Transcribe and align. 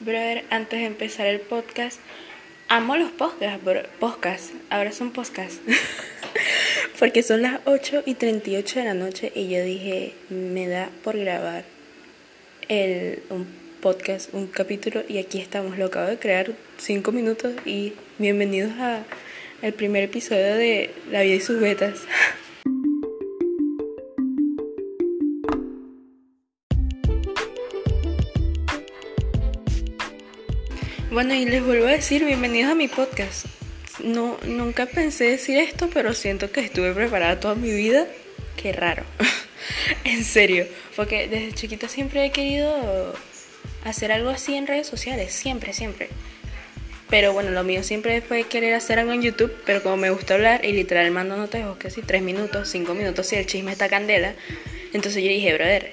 Brother, 0.00 0.44
antes 0.50 0.78
de 0.78 0.86
empezar 0.86 1.26
el 1.26 1.40
podcast, 1.40 1.98
amo 2.68 2.96
los 2.96 3.10
podcasts, 3.10 3.64
bro. 3.64 3.82
Podcast, 3.98 4.50
ahora 4.70 4.92
son 4.92 5.10
podcasts. 5.10 5.58
Porque 7.00 7.24
son 7.24 7.42
las 7.42 7.60
8 7.64 8.04
y 8.06 8.14
38 8.14 8.78
de 8.78 8.84
la 8.84 8.94
noche 8.94 9.32
y 9.34 9.48
yo 9.48 9.60
dije, 9.60 10.14
me 10.30 10.68
da 10.68 10.90
por 11.02 11.18
grabar 11.18 11.64
el, 12.68 13.24
un 13.30 13.46
podcast, 13.80 14.32
un 14.34 14.46
capítulo 14.46 15.02
y 15.08 15.18
aquí 15.18 15.40
estamos. 15.40 15.76
Lo 15.78 15.86
acabo 15.86 16.06
de 16.06 16.18
crear 16.18 16.52
5 16.76 17.10
minutos 17.10 17.54
y 17.64 17.94
bienvenidos 18.18 18.70
a 18.78 19.02
el 19.62 19.72
primer 19.72 20.04
episodio 20.04 20.54
de 20.54 20.94
La 21.10 21.22
vida 21.22 21.34
y 21.34 21.40
sus 21.40 21.58
betas. 21.58 22.02
Bueno, 31.10 31.32
y 31.34 31.46
les 31.46 31.64
vuelvo 31.64 31.86
a 31.86 31.92
decir, 31.92 32.22
bienvenidos 32.26 32.70
a 32.70 32.74
mi 32.74 32.86
podcast. 32.86 33.46
No, 34.04 34.36
nunca 34.44 34.84
pensé 34.84 35.24
decir 35.24 35.56
esto, 35.56 35.88
pero 35.92 36.12
siento 36.12 36.52
que 36.52 36.60
estuve 36.60 36.92
preparada 36.92 37.40
toda 37.40 37.54
mi 37.54 37.70
vida. 37.70 38.06
Qué 38.62 38.72
raro. 38.72 39.04
en 40.04 40.22
serio, 40.22 40.66
porque 40.96 41.26
desde 41.26 41.54
chiquita 41.54 41.88
siempre 41.88 42.26
he 42.26 42.30
querido 42.30 43.14
hacer 43.86 44.12
algo 44.12 44.28
así 44.28 44.54
en 44.54 44.66
redes 44.66 44.86
sociales, 44.86 45.32
siempre, 45.32 45.72
siempre. 45.72 46.10
Pero 47.08 47.32
bueno, 47.32 47.52
lo 47.52 47.64
mío 47.64 47.82
siempre 47.82 48.20
fue 48.20 48.44
querer 48.44 48.74
hacer 48.74 48.98
algo 48.98 49.12
en 49.12 49.22
YouTube, 49.22 49.56
pero 49.64 49.82
como 49.82 49.96
me 49.96 50.10
gusta 50.10 50.34
hablar 50.34 50.62
y 50.66 50.72
literal 50.72 51.10
mando 51.10 51.38
notas, 51.38 51.64
casi 51.78 52.02
tres 52.02 52.20
minutos, 52.20 52.68
cinco 52.68 52.92
minutos, 52.92 53.26
si 53.26 53.36
el 53.36 53.46
chisme 53.46 53.72
está 53.72 53.88
candela. 53.88 54.34
Entonces 54.92 55.22
yo 55.22 55.30
dije, 55.30 55.54
brother, 55.54 55.90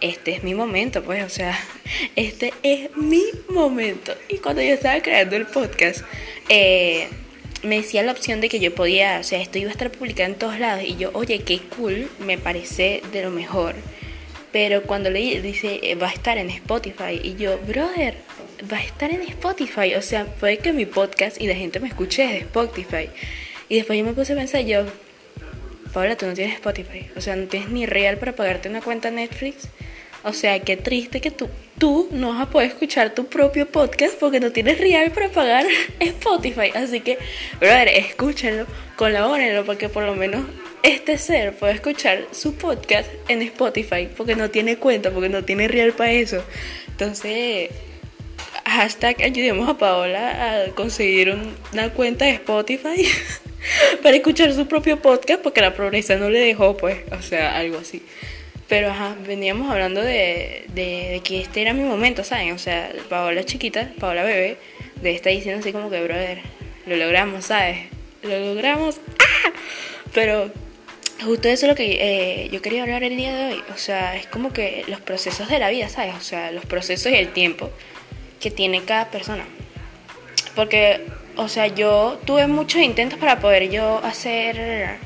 este 0.00 0.34
es 0.34 0.42
mi 0.42 0.54
momento, 0.54 1.02
pues, 1.02 1.24
o 1.24 1.28
sea, 1.28 1.58
este 2.16 2.52
es 2.62 2.94
mi 2.96 3.24
momento. 3.48 4.14
Y 4.28 4.38
cuando 4.38 4.62
yo 4.62 4.74
estaba 4.74 5.00
creando 5.02 5.36
el 5.36 5.46
podcast, 5.46 6.02
eh, 6.48 7.08
me 7.62 7.76
decía 7.76 8.02
la 8.02 8.12
opción 8.12 8.40
de 8.40 8.48
que 8.48 8.60
yo 8.60 8.74
podía, 8.74 9.18
o 9.20 9.24
sea, 9.24 9.40
esto 9.40 9.58
iba 9.58 9.68
a 9.68 9.72
estar 9.72 9.90
publicado 9.90 10.32
en 10.32 10.38
todos 10.38 10.58
lados. 10.58 10.84
Y 10.84 10.96
yo, 10.96 11.10
oye, 11.14 11.40
qué 11.40 11.60
cool, 11.76 12.08
me 12.18 12.38
parece 12.38 13.02
de 13.12 13.22
lo 13.22 13.30
mejor. 13.30 13.74
Pero 14.52 14.82
cuando 14.84 15.10
leí, 15.10 15.38
dice, 15.40 15.80
eh, 15.82 15.94
va 15.96 16.08
a 16.08 16.12
estar 16.12 16.38
en 16.38 16.50
Spotify. 16.50 17.20
Y 17.22 17.34
yo, 17.36 17.58
brother, 17.58 18.14
va 18.72 18.78
a 18.78 18.82
estar 18.82 19.10
en 19.10 19.22
Spotify. 19.22 19.94
O 19.94 20.02
sea, 20.02 20.26
puede 20.26 20.58
que 20.58 20.72
mi 20.72 20.86
podcast 20.86 21.40
y 21.40 21.46
la 21.46 21.54
gente 21.54 21.80
me 21.80 21.88
escuche 21.88 22.22
desde 22.22 22.38
Spotify. 22.38 23.10
Y 23.68 23.76
después 23.76 23.98
yo 23.98 24.04
me 24.04 24.12
puse 24.12 24.32
a 24.32 24.36
pensar, 24.36 24.62
yo, 24.62 24.84
Paula, 25.92 26.16
tú 26.16 26.26
no 26.26 26.34
tienes 26.34 26.54
Spotify. 26.54 27.10
O 27.16 27.20
sea, 27.20 27.36
no 27.36 27.46
tienes 27.46 27.68
ni 27.70 27.86
real 27.86 28.18
para 28.18 28.34
pagarte 28.34 28.68
una 28.68 28.80
cuenta 28.80 29.10
Netflix. 29.10 29.68
O 30.26 30.32
sea, 30.32 30.58
qué 30.58 30.76
triste 30.76 31.20
que 31.20 31.30
tú, 31.30 31.48
tú 31.78 32.08
no 32.10 32.30
vas 32.30 32.40
a 32.42 32.50
poder 32.50 32.70
escuchar 32.70 33.14
tu 33.14 33.26
propio 33.26 33.64
podcast 33.64 34.14
porque 34.18 34.40
no 34.40 34.50
tienes 34.50 34.76
real 34.80 35.12
para 35.12 35.28
pagar 35.28 35.64
Spotify. 36.00 36.72
Así 36.74 36.98
que, 36.98 37.16
brother, 37.60 37.86
escúchenlo, 37.86 38.66
colabórenlo 38.96 39.64
porque 39.64 39.88
por 39.88 40.02
lo 40.02 40.16
menos 40.16 40.44
este 40.82 41.16
ser 41.16 41.54
puede 41.54 41.74
escuchar 41.74 42.26
su 42.32 42.56
podcast 42.56 43.08
en 43.28 43.40
Spotify 43.42 44.08
porque 44.16 44.34
no 44.34 44.50
tiene 44.50 44.78
cuenta, 44.78 45.12
porque 45.12 45.28
no 45.28 45.44
tiene 45.44 45.68
real 45.68 45.92
para 45.92 46.10
eso. 46.10 46.42
Entonces, 46.88 47.70
hashtag 48.64 49.22
ayudemos 49.22 49.68
a 49.68 49.78
Paola 49.78 50.64
a 50.64 50.70
conseguir 50.70 51.38
una 51.72 51.90
cuenta 51.90 52.24
de 52.24 52.32
Spotify 52.32 53.08
para 54.02 54.16
escuchar 54.16 54.52
su 54.52 54.66
propio 54.66 55.00
podcast 55.00 55.40
porque 55.40 55.60
la 55.60 55.72
progresa 55.72 56.16
no 56.16 56.30
le 56.30 56.40
dejó, 56.40 56.76
pues, 56.76 56.98
o 57.16 57.22
sea, 57.22 57.56
algo 57.56 57.78
así. 57.78 58.02
Pero 58.68 58.90
ajá, 58.90 59.16
veníamos 59.26 59.70
hablando 59.70 60.00
de, 60.00 60.64
de, 60.74 61.20
que 61.22 61.40
este 61.40 61.62
era 61.62 61.72
mi 61.72 61.84
momento, 61.84 62.24
¿saben? 62.24 62.52
O 62.52 62.58
sea, 62.58 62.90
Paola 63.08 63.44
chiquita, 63.44 63.92
Paola 64.00 64.24
bebé, 64.24 64.58
de 65.00 65.14
estar 65.14 65.32
diciendo 65.32 65.60
así 65.60 65.72
como 65.72 65.88
que, 65.88 66.02
brother, 66.02 66.40
lo 66.86 66.96
logramos, 66.96 67.46
¿sabes? 67.46 67.86
Lo 68.22 68.38
logramos. 68.40 69.00
¡Ah! 69.20 69.52
Pero 70.12 70.50
justo 71.24 71.48
eso 71.48 71.66
es 71.66 71.70
lo 71.70 71.76
que 71.76 71.98
eh, 72.00 72.48
yo 72.50 72.60
quería 72.60 72.82
hablar 72.82 73.04
el 73.04 73.16
día 73.16 73.34
de 73.34 73.54
hoy. 73.54 73.62
O 73.72 73.78
sea, 73.78 74.16
es 74.16 74.26
como 74.26 74.52
que 74.52 74.84
los 74.88 75.00
procesos 75.00 75.48
de 75.48 75.58
la 75.60 75.70
vida, 75.70 75.88
¿sabes? 75.88 76.14
O 76.16 76.20
sea, 76.20 76.50
los 76.50 76.66
procesos 76.66 77.12
y 77.12 77.16
el 77.16 77.32
tiempo 77.32 77.70
que 78.40 78.50
tiene 78.50 78.82
cada 78.82 79.10
persona. 79.10 79.44
Porque, 80.56 81.06
o 81.36 81.48
sea, 81.48 81.68
yo 81.68 82.18
tuve 82.24 82.46
muchos 82.46 82.80
intentos 82.80 83.18
para 83.18 83.38
poder 83.38 83.70
yo 83.70 84.00
hacer 84.02 84.98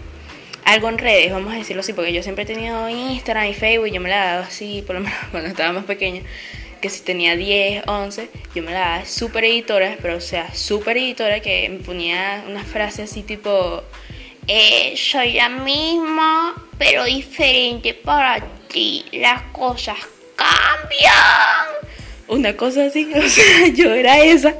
algo 0.65 0.89
en 0.89 0.99
redes, 0.99 1.33
vamos 1.33 1.53
a 1.53 1.57
decirlo 1.57 1.81
así, 1.81 1.93
porque 1.93 2.13
yo 2.13 2.23
siempre 2.23 2.45
he 2.45 2.47
tenido 2.47 2.89
Instagram 2.89 3.47
y 3.47 3.55
Facebook 3.55 3.91
yo 3.91 4.01
me 4.01 4.09
la 4.09 4.25
dado 4.25 4.43
así, 4.45 4.83
por 4.87 4.97
lo 4.97 5.01
menos 5.05 5.19
cuando 5.31 5.49
estaba 5.49 5.73
más 5.73 5.85
pequeña, 5.85 6.23
que 6.81 6.89
si 6.89 7.03
tenía 7.03 7.37
10, 7.37 7.85
11, 7.87 8.31
yo 8.55 8.63
me 8.63 8.73
la 8.73 8.81
daba 8.81 9.05
súper 9.05 9.45
editora, 9.45 9.97
pero 10.01 10.17
o 10.17 10.21
sea, 10.21 10.55
súper 10.55 10.97
editora, 10.97 11.41
que 11.41 11.69
me 11.69 11.79
ponía 11.79 12.45
una 12.49 12.65
frase 12.65 13.03
así 13.03 13.23
tipo, 13.23 13.83
eh, 14.47 14.95
soy 14.97 15.35
la 15.35 15.49
misma, 15.49 16.55
pero 16.79 17.05
diferente 17.05 17.95
para 17.95 18.41
ti, 18.69 19.05
las 19.13 19.43
cosas 19.53 19.99
cambian. 20.37 21.81
Una 22.29 22.57
cosa 22.57 22.87
así, 22.87 23.13
o 23.15 23.29
sea, 23.29 23.69
yo 23.69 23.93
era 23.93 24.19
esa. 24.21 24.55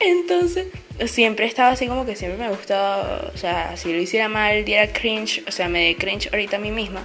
Entonces 0.00 0.66
siempre 1.06 1.46
estaba 1.46 1.70
así 1.70 1.86
como 1.86 2.06
que 2.06 2.16
siempre 2.16 2.38
me 2.38 2.48
gustaba, 2.50 3.30
o 3.34 3.36
sea, 3.36 3.76
si 3.76 3.92
lo 3.92 4.00
hiciera 4.00 4.28
mal, 4.28 4.64
diera 4.64 4.92
cringe, 4.92 5.42
o 5.46 5.52
sea, 5.52 5.68
me 5.68 5.80
de 5.80 5.96
cringe 5.96 6.28
ahorita 6.32 6.56
a 6.56 6.60
mí 6.60 6.70
misma, 6.70 7.04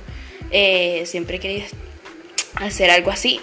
eh, 0.51 1.03
siempre 1.05 1.39
quería 1.39 1.65
hacer 2.55 2.91
algo 2.91 3.11
así. 3.11 3.39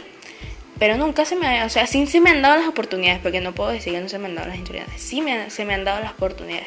Pero 0.78 0.98
nunca 0.98 1.24
se 1.24 1.36
me, 1.36 1.64
o 1.64 1.70
sea, 1.70 1.86
sí 1.86 2.06
se 2.06 2.20
me 2.20 2.30
han 2.30 2.42
dado 2.42 2.58
las 2.58 2.68
oportunidades, 2.68 3.20
porque 3.22 3.40
no 3.40 3.54
puedo 3.54 3.70
decir 3.70 3.94
que 3.94 4.00
no 4.00 4.08
se 4.08 4.18
me 4.18 4.26
han 4.26 4.34
dado 4.34 4.48
las 4.48 4.56
oportunidades, 4.56 5.00
sí 5.00 5.22
me, 5.22 5.50
se 5.50 5.64
me 5.64 5.74
han 5.74 5.84
dado 5.84 6.00
las 6.00 6.12
oportunidades, 6.12 6.66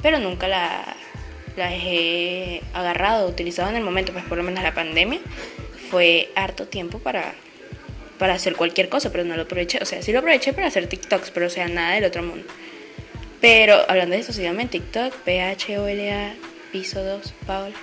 pero 0.00 0.20
nunca 0.20 0.46
la, 0.46 0.96
he 1.56 2.62
agarrado, 2.72 3.28
utilizado 3.28 3.68
en 3.68 3.76
el 3.76 3.82
momento, 3.82 4.12
pues 4.12 4.24
por 4.24 4.38
lo 4.38 4.44
menos 4.44 4.62
la 4.62 4.74
pandemia 4.74 5.18
fue 5.90 6.30
harto 6.36 6.68
tiempo 6.68 7.00
para, 7.00 7.34
para 8.16 8.34
hacer 8.34 8.54
cualquier 8.54 8.88
cosa, 8.88 9.10
pero 9.10 9.24
no 9.24 9.34
lo 9.34 9.42
aproveché, 9.42 9.80
o 9.82 9.84
sea, 9.84 10.02
sí 10.02 10.12
lo 10.12 10.20
aproveché 10.20 10.52
para 10.52 10.68
hacer 10.68 10.86
TikToks, 10.86 11.32
pero 11.32 11.46
o 11.48 11.50
sea, 11.50 11.66
nada 11.66 11.94
del 11.94 12.04
otro 12.04 12.22
mundo. 12.22 12.46
Pero 13.40 13.78
hablando 13.88 14.14
de 14.14 14.22
eso, 14.22 14.32
síganme 14.32 14.62
en 14.62 14.68
TikTok, 14.68 15.14
PHOLA, 15.24 16.34
piso 16.72 17.02
2, 17.02 17.34
Paola. 17.46 17.74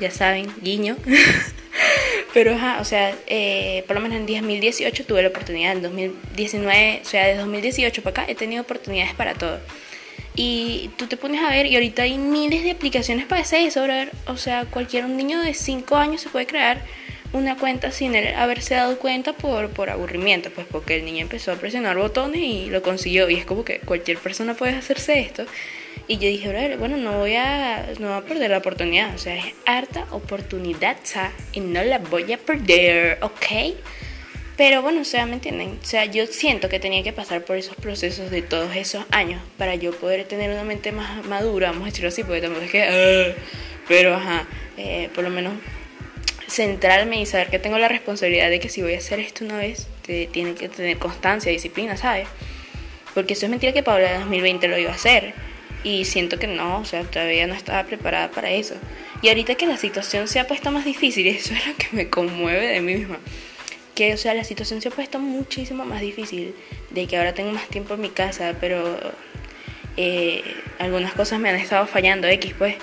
Ya 0.00 0.10
saben, 0.10 0.48
guiño. 0.62 0.96
Pero, 2.32 2.54
ajá, 2.54 2.78
o 2.80 2.84
sea, 2.84 3.14
eh, 3.26 3.84
por 3.86 3.96
lo 3.96 4.02
menos 4.02 4.18
en 4.18 4.26
2018 4.26 5.04
tuve 5.04 5.22
la 5.22 5.28
oportunidad, 5.28 5.72
en 5.72 5.82
2019, 5.82 7.02
o 7.04 7.08
sea, 7.08 7.26
de 7.26 7.34
2018 7.34 8.02
para 8.02 8.22
acá 8.22 8.30
he 8.30 8.34
tenido 8.34 8.62
oportunidades 8.62 9.14
para 9.14 9.34
todo. 9.34 9.60
Y 10.36 10.90
tú 10.96 11.06
te 11.06 11.16
pones 11.16 11.42
a 11.42 11.50
ver, 11.50 11.66
y 11.66 11.74
ahorita 11.74 12.02
hay 12.02 12.16
miles 12.16 12.62
de 12.62 12.70
aplicaciones 12.70 13.26
para 13.26 13.42
hacer 13.42 13.66
eso, 13.66 13.82
brother. 13.82 14.10
O 14.26 14.36
sea, 14.36 14.64
cualquier 14.64 15.08
niño 15.08 15.40
de 15.40 15.54
5 15.54 15.96
años 15.96 16.20
se 16.22 16.28
puede 16.28 16.46
crear 16.46 16.82
una 17.32 17.56
cuenta 17.56 17.90
sin 17.92 18.14
él 18.14 18.34
haberse 18.34 18.74
dado 18.74 18.98
cuenta 18.98 19.32
por, 19.32 19.70
por 19.70 19.90
aburrimiento, 19.90 20.50
pues 20.50 20.66
porque 20.70 20.96
el 20.96 21.04
niño 21.04 21.22
empezó 21.22 21.52
a 21.52 21.56
presionar 21.56 21.96
botones 21.96 22.40
y 22.40 22.70
lo 22.70 22.82
consiguió. 22.82 23.30
Y 23.30 23.36
es 23.36 23.44
como 23.44 23.64
que 23.64 23.78
cualquier 23.80 24.18
persona 24.18 24.54
puede 24.54 24.74
hacerse 24.74 25.20
esto. 25.20 25.44
Y 26.08 26.18
yo 26.18 26.28
dije, 26.28 26.76
bueno, 26.76 26.96
no 26.96 27.18
voy 27.18 27.36
a, 27.36 27.86
no 28.00 28.08
voy 28.08 28.18
a 28.18 28.22
perder 28.22 28.50
la 28.50 28.58
oportunidad. 28.58 29.14
O 29.14 29.18
sea, 29.18 29.36
es 29.36 29.54
harta 29.64 30.06
oportunidad, 30.10 30.96
Y 31.52 31.60
no 31.60 31.84
la 31.84 31.98
voy 31.98 32.32
a 32.32 32.38
perder, 32.38 33.18
¿ok? 33.22 33.76
Pero 34.56 34.82
bueno, 34.82 35.02
o 35.02 35.04
sea, 35.04 35.24
¿me 35.24 35.34
entienden? 35.34 35.78
O 35.80 35.86
sea, 35.86 36.04
yo 36.04 36.26
siento 36.26 36.68
que 36.68 36.80
tenía 36.80 37.02
que 37.02 37.12
pasar 37.12 37.44
por 37.44 37.56
esos 37.56 37.76
procesos 37.76 38.30
de 38.30 38.42
todos 38.42 38.76
esos 38.76 39.04
años 39.10 39.40
para 39.56 39.74
yo 39.76 39.92
poder 39.92 40.24
tener 40.24 40.50
una 40.50 40.64
mente 40.64 40.92
más 40.92 41.24
madura, 41.24 41.70
vamos 41.70 41.84
a 41.84 41.86
decirlo 41.86 42.08
así, 42.08 42.24
porque 42.24 42.42
tampoco 42.42 42.64
es 42.64 42.70
que... 42.70 42.82
Ah", 42.82 43.34
pero, 43.88 44.14
ajá, 44.14 44.46
eh, 44.76 45.08
por 45.14 45.24
lo 45.24 45.30
menos 45.30 45.54
centrarme 46.50 47.20
y 47.20 47.26
saber 47.26 47.48
que 47.48 47.58
tengo 47.58 47.78
la 47.78 47.88
responsabilidad 47.88 48.50
de 48.50 48.60
que 48.60 48.68
si 48.68 48.82
voy 48.82 48.94
a 48.94 48.98
hacer 48.98 49.20
esto 49.20 49.44
una 49.44 49.58
vez, 49.58 49.88
te, 50.02 50.26
tiene 50.26 50.54
que 50.54 50.68
tener 50.68 50.98
constancia, 50.98 51.50
disciplina, 51.50 51.96
¿sabes? 51.96 52.28
Porque 53.14 53.34
eso 53.34 53.46
es 53.46 53.50
mentira 53.50 53.72
que 53.72 53.82
Paula 53.82 54.14
en 54.14 54.20
2020 54.20 54.68
lo 54.68 54.78
iba 54.78 54.90
a 54.90 54.94
hacer. 54.94 55.34
Y 55.82 56.04
siento 56.04 56.38
que 56.38 56.46
no, 56.46 56.78
o 56.78 56.84
sea, 56.84 57.04
todavía 57.04 57.46
no 57.46 57.54
estaba 57.54 57.84
preparada 57.84 58.30
para 58.30 58.50
eso. 58.50 58.74
Y 59.22 59.28
ahorita 59.28 59.54
que 59.54 59.66
la 59.66 59.76
situación 59.76 60.28
se 60.28 60.38
ha 60.38 60.46
puesto 60.46 60.70
más 60.70 60.84
difícil, 60.84 61.26
eso 61.28 61.54
es 61.54 61.66
lo 61.66 61.74
que 61.76 61.88
me 61.92 62.08
conmueve 62.08 62.66
de 62.66 62.80
mí 62.80 62.96
misma. 62.96 63.18
Que, 63.94 64.14
o 64.14 64.16
sea, 64.16 64.34
la 64.34 64.44
situación 64.44 64.80
se 64.80 64.88
ha 64.88 64.90
puesto 64.90 65.18
muchísimo 65.18 65.84
más 65.84 66.00
difícil. 66.00 66.54
De 66.90 67.06
que 67.06 67.16
ahora 67.16 67.34
tengo 67.34 67.52
más 67.52 67.68
tiempo 67.68 67.94
en 67.94 68.00
mi 68.00 68.10
casa, 68.10 68.54
pero 68.60 68.98
eh, 69.96 70.42
algunas 70.78 71.12
cosas 71.12 71.40
me 71.40 71.48
han 71.48 71.56
estado 71.56 71.86
fallando, 71.86 72.26
X, 72.28 72.54
pues. 72.58 72.76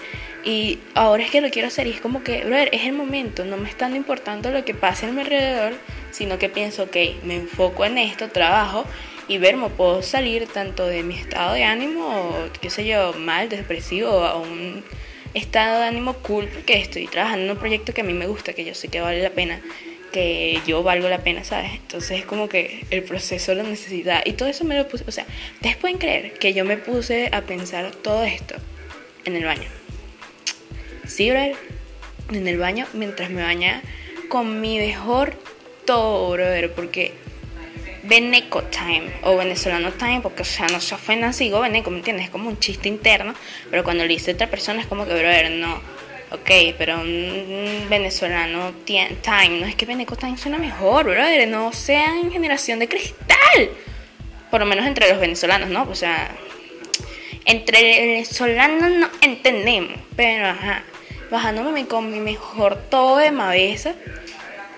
Y 0.47 0.79
ahora 0.95 1.23
es 1.23 1.29
que 1.29 1.41
lo 1.41 1.49
quiero 1.49 1.67
hacer 1.67 1.87
y 1.87 1.89
es 1.89 1.99
como 1.99 2.23
que, 2.23 2.45
brother, 2.45 2.69
es 2.71 2.85
el 2.85 2.93
momento, 2.93 3.43
no 3.43 3.57
me 3.57 3.67
está 3.67 3.89
importando 3.89 4.49
lo 4.49 4.63
que 4.63 4.73
pase 4.73 5.05
a 5.05 5.11
mi 5.11 5.19
alrededor, 5.19 5.73
sino 6.11 6.39
que 6.39 6.47
pienso, 6.47 6.83
ok, 6.83 6.95
me 7.23 7.35
enfoco 7.35 7.83
en 7.83 7.97
esto, 7.97 8.29
trabajo 8.29 8.85
y 9.27 9.39
ver, 9.39 9.57
me 9.57 9.67
puedo 9.67 10.01
salir 10.01 10.47
tanto 10.47 10.87
de 10.87 11.03
mi 11.03 11.15
estado 11.15 11.53
de 11.53 11.65
ánimo, 11.65 12.07
o, 12.07 12.49
qué 12.61 12.69
sé 12.69 12.87
yo, 12.87 13.11
mal, 13.11 13.49
depresivo, 13.49 14.23
a 14.23 14.37
un 14.37 14.85
estado 15.33 15.81
de 15.81 15.87
ánimo 15.87 16.13
cool, 16.19 16.47
porque 16.47 16.79
estoy 16.79 17.07
trabajando 17.07 17.43
en 17.43 17.51
un 17.51 17.57
proyecto 17.57 17.93
que 17.93 17.99
a 17.99 18.05
mí 18.05 18.13
me 18.13 18.27
gusta, 18.27 18.53
que 18.53 18.63
yo 18.63 18.73
sé 18.73 18.87
que 18.87 19.01
vale 19.01 19.21
la 19.21 19.31
pena. 19.31 19.59
que 20.13 20.61
yo 20.65 20.81
valgo 20.81 21.09
la 21.09 21.19
pena, 21.19 21.43
¿sabes? 21.43 21.71
Entonces 21.73 22.19
es 22.19 22.25
como 22.25 22.47
que 22.47 22.85
el 22.89 23.03
proceso 23.03 23.53
lo 23.53 23.63
necesita. 23.63 24.21
Y 24.23 24.31
todo 24.33 24.47
eso 24.47 24.63
me 24.63 24.77
lo 24.77 24.87
puse, 24.87 25.03
o 25.05 25.11
sea, 25.11 25.25
ustedes 25.55 25.75
pueden 25.75 25.97
creer 25.97 26.39
que 26.39 26.53
yo 26.53 26.63
me 26.63 26.77
puse 26.77 27.29
a 27.33 27.41
pensar 27.41 27.91
todo 27.91 28.23
esto 28.23 28.55
en 29.25 29.35
el 29.35 29.43
baño. 29.43 29.67
Brother, 31.07 31.55
en 32.31 32.47
el 32.47 32.57
baño 32.57 32.85
mientras 32.93 33.29
me 33.29 33.41
baña 33.41 33.81
con 34.29 34.61
mi 34.61 34.77
mejor 34.77 35.33
todo, 35.85 36.31
brother, 36.31 36.73
porque 36.73 37.13
Beneco 38.03 38.63
time 38.63 39.11
o 39.23 39.37
venezolano 39.37 39.91
time, 39.93 40.21
porque 40.21 40.43
o 40.43 40.45
sea, 40.45 40.67
no 40.67 40.79
se 40.79 40.95
ofendan 40.95 41.33
si 41.33 41.45
digo 41.45 41.59
Beneco, 41.59 41.91
¿me 41.91 41.97
entiendes? 41.97 42.25
Es 42.25 42.31
como 42.31 42.49
un 42.49 42.59
chiste 42.59 42.87
interno, 42.87 43.33
pero 43.69 43.83
cuando 43.83 44.03
lo 44.03 44.09
dice 44.09 44.31
otra 44.31 44.47
persona 44.47 44.81
es 44.81 44.87
como 44.87 45.05
que, 45.05 45.13
brother, 45.13 45.51
no 45.51 45.97
Ok, 46.29 46.75
pero 46.77 46.99
un 46.99 47.85
venezolano 47.89 48.73
time, 48.83 49.59
no 49.61 49.65
es 49.65 49.75
que 49.75 49.85
Beneco 49.85 50.17
Time 50.17 50.37
suena 50.37 50.57
mejor, 50.57 51.05
brother, 51.05 51.47
no 51.47 51.71
sean 51.71 52.29
generación 52.33 52.79
de 52.79 52.89
cristal. 52.89 53.69
Por 54.51 54.59
lo 54.59 54.65
menos 54.65 54.85
entre 54.85 55.09
los 55.09 55.21
venezolanos, 55.21 55.69
¿no? 55.69 55.87
O 55.89 55.95
sea, 55.95 56.35
entre 57.45 57.79
venezolanos 57.81 58.91
no 58.91 59.09
entendemos, 59.21 59.97
pero 60.17 60.47
ajá, 60.47 60.83
bajándome 61.29 61.87
con 61.87 62.11
mi 62.11 62.19
mejor 62.19 62.77
todo 62.89 63.17
de 63.17 63.31
maveza, 63.31 63.93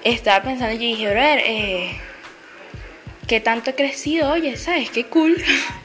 estaba 0.03 0.43
pensando 0.43 0.75
y 0.75 0.77
dije, 0.77 1.09
brother, 1.09 1.39
eh, 1.45 1.99
¿qué 3.27 3.39
tanto 3.39 3.71
he 3.71 3.75
crecido? 3.75 4.31
Oye, 4.31 4.57
¿sabes? 4.57 4.89
Qué 4.89 5.05
cool. 5.05 5.37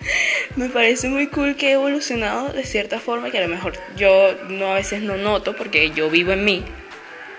me 0.56 0.68
parece 0.68 1.08
muy 1.08 1.26
cool 1.28 1.56
que 1.56 1.68
he 1.68 1.72
evolucionado 1.72 2.52
de 2.52 2.64
cierta 2.64 3.00
forma 3.00 3.30
que 3.30 3.38
a 3.38 3.42
lo 3.42 3.48
mejor 3.48 3.74
yo 3.96 4.34
no 4.48 4.72
a 4.72 4.74
veces 4.74 5.02
no 5.02 5.16
noto 5.16 5.56
porque 5.56 5.90
yo 5.90 6.10
vivo 6.10 6.32
en 6.32 6.44
mí, 6.44 6.64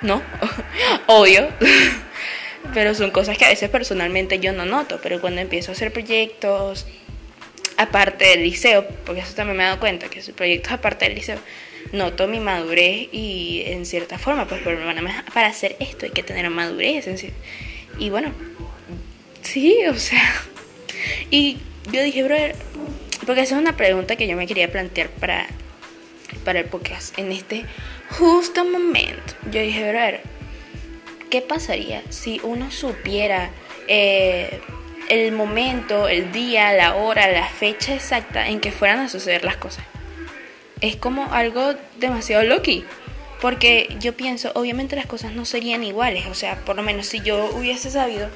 ¿no? 0.02 0.22
Obvio. 1.08 1.48
pero 2.74 2.96
son 2.96 3.12
cosas 3.12 3.38
que 3.38 3.46
a 3.46 3.50
veces 3.50 3.70
personalmente 3.70 4.40
yo 4.40 4.54
no 4.54 4.66
noto, 4.66 5.00
pero 5.02 5.22
cuando 5.22 5.42
empiezo 5.42 5.72
a 5.72 5.74
hacer 5.74 5.92
proyectos 5.92 6.86
aparte 7.78 8.26
del 8.26 8.44
liceo, 8.44 8.88
porque 9.06 9.22
eso 9.22 9.36
también 9.36 9.58
me 9.58 9.64
he 9.64 9.68
dado 9.68 9.80
cuenta, 9.80 10.08
que 10.10 10.22
proyectos 10.34 10.72
aparte 10.72 11.06
del 11.06 11.16
liceo, 11.16 11.40
noto 11.92 12.28
mi 12.28 12.40
madurez 12.40 13.10
y 13.12 13.64
en 13.66 13.86
cierta 13.86 14.18
forma, 14.18 14.48
pues 14.48 14.62
para 15.34 15.48
hacer 15.48 15.76
esto 15.80 16.06
hay 16.06 16.12
que 16.12 16.24
tener 16.24 16.50
madurez. 16.50 17.08
Y 17.98 18.10
bueno, 18.10 18.32
sí, 19.42 19.78
o 19.88 19.96
sea, 19.96 20.24
y 21.30 21.58
yo 21.92 22.04
dije, 22.04 22.24
brother, 22.24 22.56
porque 23.26 23.42
esa 23.42 23.56
es 23.56 23.62
una 23.62 23.78
pregunta 23.78 24.16
que 24.16 24.28
yo 24.28 24.36
me 24.36 24.48
quería 24.48 24.72
plantear 24.72 25.10
para, 25.10 25.48
para 26.44 26.60
el 26.60 26.66
podcast 26.66 27.18
en 27.18 27.32
este 27.32 27.66
justo 28.10 28.66
momento. 28.66 29.34
Yo 29.52 29.62
dije, 29.62 29.92
ver, 29.92 30.22
¿qué 31.30 31.42
pasaría 31.42 32.02
si 32.10 32.40
uno 32.44 32.72
supiera 32.72 33.52
eh, 33.88 34.60
el 35.10 35.32
momento, 35.32 36.08
el 36.08 36.32
día, 36.32 36.74
la 36.74 36.96
hora, 36.96 37.30
la 37.32 37.48
fecha 37.48 37.94
exacta 37.96 38.48
en 38.48 38.60
que 38.60 38.72
fueran 38.72 39.00
a 39.00 39.10
suceder 39.10 39.44
las 39.44 39.58
cosas? 39.58 39.86
Es 40.86 40.96
como 40.96 41.34
algo 41.34 41.74
demasiado 41.98 42.44
loki. 42.44 42.86
Porque 43.42 43.88
yo 44.00 44.16
pienso, 44.16 44.52
obviamente 44.54 44.96
las 44.96 45.08
cosas 45.08 45.32
no 45.34 45.44
serían 45.44 45.84
iguales. 45.84 46.28
O 46.28 46.36
sea, 46.36 46.64
por 46.64 46.76
lo 46.76 46.84
menos 46.84 47.08
si 47.08 47.22
yo 47.22 47.50
hubiese 47.56 47.90
sabido 47.90 48.30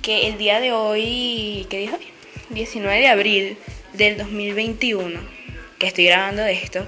que 0.00 0.26
el 0.26 0.38
día 0.38 0.58
de 0.58 0.72
hoy, 0.72 1.66
¿qué 1.68 1.90
hoy? 1.92 2.06
19 2.48 2.98
de 2.98 3.08
abril 3.08 3.58
del 3.92 4.16
2021, 4.16 5.20
que 5.78 5.86
estoy 5.86 6.06
grabando 6.06 6.46
esto, 6.46 6.86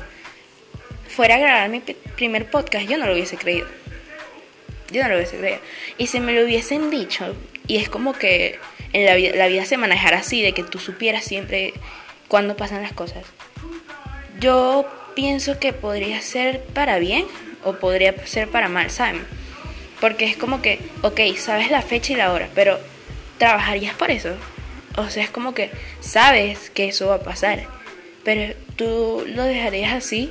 fuera 1.07 1.35
a 1.35 1.39
grabar 1.39 1.69
mi 1.69 1.81
primer 1.81 2.51
podcast, 2.51 2.89
yo 2.89 2.97
no 2.97 3.07
lo 3.07 3.13
hubiese 3.13 3.37
creído. 3.37 3.67
Yo 4.91 5.03
no 5.03 5.11
lo 5.11 5.17
hubiese 5.17 5.37
creído. 5.37 5.61
Y 5.99 6.07
si 6.07 6.19
me 6.21 6.33
lo 6.33 6.45
hubiesen 6.45 6.89
dicho, 6.89 7.37
y 7.67 7.77
es 7.77 7.91
como 7.91 8.15
que 8.15 8.59
en 8.95 9.05
la 9.05 9.17
vida, 9.17 9.37
la 9.37 9.49
vida 9.49 9.67
se 9.67 9.77
manejara 9.77 10.21
así, 10.21 10.41
de 10.41 10.53
que 10.53 10.63
tú 10.63 10.79
supieras 10.79 11.25
siempre 11.25 11.75
cuándo 12.29 12.57
pasan 12.57 12.81
las 12.81 12.95
cosas. 12.95 13.25
Yo 14.41 14.87
pienso 15.15 15.59
que 15.59 15.73
podría 15.73 16.21
ser 16.21 16.63
para 16.63 16.99
bien 16.99 17.27
o 17.65 17.75
podría 17.75 18.15
ser 18.27 18.49
para 18.49 18.69
mal, 18.69 18.91
¿saben? 18.91 19.25
Porque 20.01 20.27
es 20.27 20.37
como 20.37 20.61
que, 20.61 20.81
ok, 21.03 21.21
sabes 21.37 21.71
la 21.71 21.83
fecha 21.83 22.13
y 22.13 22.17
la 22.17 22.33
hora, 22.33 22.49
pero 22.55 22.79
¿trabajarías 23.39 23.95
por 23.95 24.11
eso? 24.11 24.35
O 24.97 25.09
sea, 25.09 25.25
es 25.25 25.31
como 25.31 25.55
que 25.55 25.71
sabes 26.01 26.71
que 26.71 26.87
eso 26.87 27.09
va 27.09 27.17
a 27.17 27.21
pasar, 27.21 27.67
pero 28.23 28.55
tú 28.77 29.25
lo 29.27 29.45
dejarías 29.45 29.93
así 29.93 30.31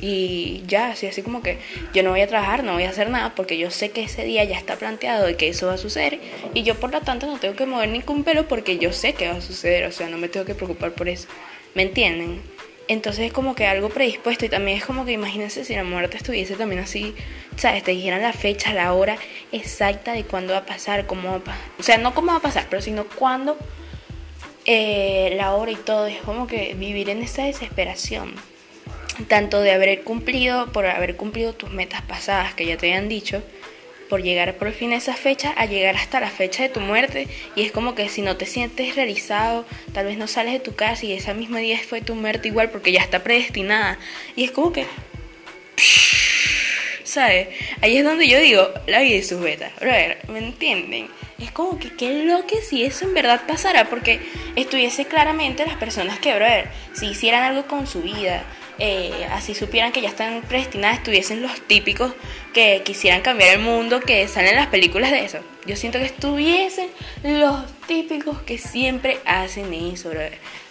y 0.00 0.62
ya, 0.66 0.90
así, 0.90 1.06
así 1.06 1.22
como 1.22 1.42
que 1.42 1.58
yo 1.92 2.02
no 2.02 2.10
voy 2.10 2.20
a 2.20 2.28
trabajar, 2.28 2.62
no 2.64 2.74
voy 2.74 2.84
a 2.84 2.90
hacer 2.90 3.10
nada 3.10 3.34
porque 3.34 3.58
yo 3.58 3.70
sé 3.70 3.90
que 3.90 4.04
ese 4.04 4.24
día 4.24 4.44
ya 4.44 4.56
está 4.56 4.76
planteado 4.76 5.28
y 5.28 5.34
que 5.34 5.48
eso 5.48 5.66
va 5.66 5.74
a 5.74 5.78
suceder 5.78 6.20
y 6.54 6.62
yo 6.62 6.76
por 6.76 6.92
lo 6.92 7.00
tanto 7.00 7.26
no 7.26 7.38
tengo 7.38 7.56
que 7.56 7.66
mover 7.66 7.88
ningún 7.88 8.24
pelo 8.24 8.48
porque 8.48 8.78
yo 8.78 8.92
sé 8.92 9.14
que 9.14 9.28
va 9.28 9.34
a 9.34 9.40
suceder, 9.40 9.84
o 9.86 9.92
sea, 9.92 10.08
no 10.08 10.16
me 10.18 10.28
tengo 10.28 10.46
que 10.46 10.54
preocupar 10.54 10.92
por 10.92 11.08
eso. 11.08 11.28
¿Me 11.74 11.82
entienden? 11.82 12.40
Entonces 12.90 13.26
es 13.26 13.32
como 13.32 13.54
que 13.54 13.68
algo 13.68 13.88
predispuesto 13.88 14.46
y 14.46 14.48
también 14.48 14.76
es 14.76 14.84
como 14.84 15.04
que 15.04 15.12
imagínense 15.12 15.64
si 15.64 15.76
la 15.76 15.84
muerte 15.84 16.16
estuviese 16.16 16.56
también 16.56 16.80
así, 16.80 17.14
¿sabes? 17.56 17.84
Te 17.84 17.92
dijeran 17.92 18.20
la 18.20 18.32
fecha, 18.32 18.74
la 18.74 18.92
hora 18.94 19.16
exacta 19.52 20.12
de 20.12 20.24
cuándo 20.24 20.54
va 20.54 20.58
a 20.58 20.66
pasar, 20.66 21.06
cómo 21.06 21.28
va 21.30 21.36
a 21.36 21.38
pasar. 21.38 21.60
O 21.78 21.84
sea, 21.84 21.98
no 21.98 22.14
cómo 22.14 22.32
va 22.32 22.38
a 22.38 22.42
pasar, 22.42 22.66
pero 22.68 22.82
sino 22.82 23.04
cuándo 23.04 23.56
eh, 24.64 25.34
la 25.36 25.54
hora 25.54 25.70
y 25.70 25.76
todo, 25.76 26.08
es 26.08 26.20
como 26.22 26.48
que 26.48 26.74
vivir 26.74 27.10
en 27.10 27.22
esa 27.22 27.44
desesperación, 27.44 28.34
tanto 29.28 29.60
de 29.60 29.70
haber 29.70 30.02
cumplido, 30.02 30.72
por 30.72 30.84
haber 30.86 31.14
cumplido 31.14 31.52
tus 31.52 31.70
metas 31.70 32.02
pasadas 32.02 32.54
que 32.54 32.66
ya 32.66 32.76
te 32.76 32.88
habían 32.88 33.08
dicho, 33.08 33.40
por 34.10 34.22
llegar 34.22 34.56
por 34.56 34.72
fin 34.72 34.92
a 34.92 34.96
esa 34.96 35.14
fecha, 35.14 35.54
a 35.56 35.64
llegar 35.64 35.96
hasta 35.96 36.20
la 36.20 36.28
fecha 36.28 36.64
de 36.64 36.68
tu 36.68 36.80
muerte, 36.80 37.28
y 37.56 37.62
es 37.62 37.72
como 37.72 37.94
que 37.94 38.10
si 38.10 38.20
no 38.20 38.36
te 38.36 38.44
sientes 38.44 38.96
realizado, 38.96 39.64
tal 39.94 40.04
vez 40.04 40.18
no 40.18 40.26
sales 40.26 40.52
de 40.52 40.60
tu 40.60 40.74
casa 40.74 41.06
y 41.06 41.12
ese 41.12 41.32
mismo 41.32 41.56
día 41.56 41.78
fue 41.78 42.02
tu 42.02 42.14
muerte 42.14 42.48
igual 42.48 42.70
porque 42.70 42.92
ya 42.92 43.00
está 43.00 43.22
predestinada, 43.22 43.98
y 44.36 44.44
es 44.44 44.50
como 44.50 44.72
que... 44.72 44.84
¿Sabes? 47.04 47.48
Ahí 47.80 47.96
es 47.96 48.04
donde 48.04 48.28
yo 48.28 48.38
digo, 48.38 48.68
la 48.86 49.00
vida 49.00 49.16
es 49.16 49.28
sus 49.28 49.40
betas. 49.40 49.72
¿me 50.28 50.38
entienden? 50.38 51.08
Es 51.40 51.50
como 51.50 51.78
que 51.78 51.90
qué 51.90 52.24
lo 52.24 52.46
que 52.46 52.62
si 52.62 52.84
eso 52.84 53.04
en 53.04 53.14
verdad 53.14 53.42
pasara, 53.48 53.88
porque 53.88 54.20
estuviese 54.54 55.06
claramente 55.06 55.66
las 55.66 55.76
personas 55.76 56.18
que, 56.20 56.34
brother, 56.34 56.68
si 56.92 57.06
hicieran 57.06 57.42
algo 57.42 57.66
con 57.66 57.88
su 57.88 58.02
vida, 58.02 58.44
eh, 58.78 59.26
así 59.32 59.54
supieran 59.54 59.92
que 59.92 60.00
ya 60.00 60.08
están 60.08 60.40
predestinadas, 60.42 60.98
estuviesen 60.98 61.42
los 61.42 61.60
típicos 61.66 62.14
que 62.52 62.82
quisieran 62.84 63.22
cambiar 63.22 63.54
el 63.54 63.60
mundo, 63.60 64.00
que 64.00 64.26
salen 64.28 64.56
las 64.56 64.68
películas 64.68 65.10
de 65.10 65.24
eso. 65.24 65.38
Yo 65.66 65.76
siento 65.76 65.98
que 65.98 66.06
estuviesen 66.06 66.88
los 67.22 67.70
típicos 67.86 68.40
que 68.42 68.58
siempre 68.58 69.18
hacen 69.24 69.72
eso. 69.72 70.10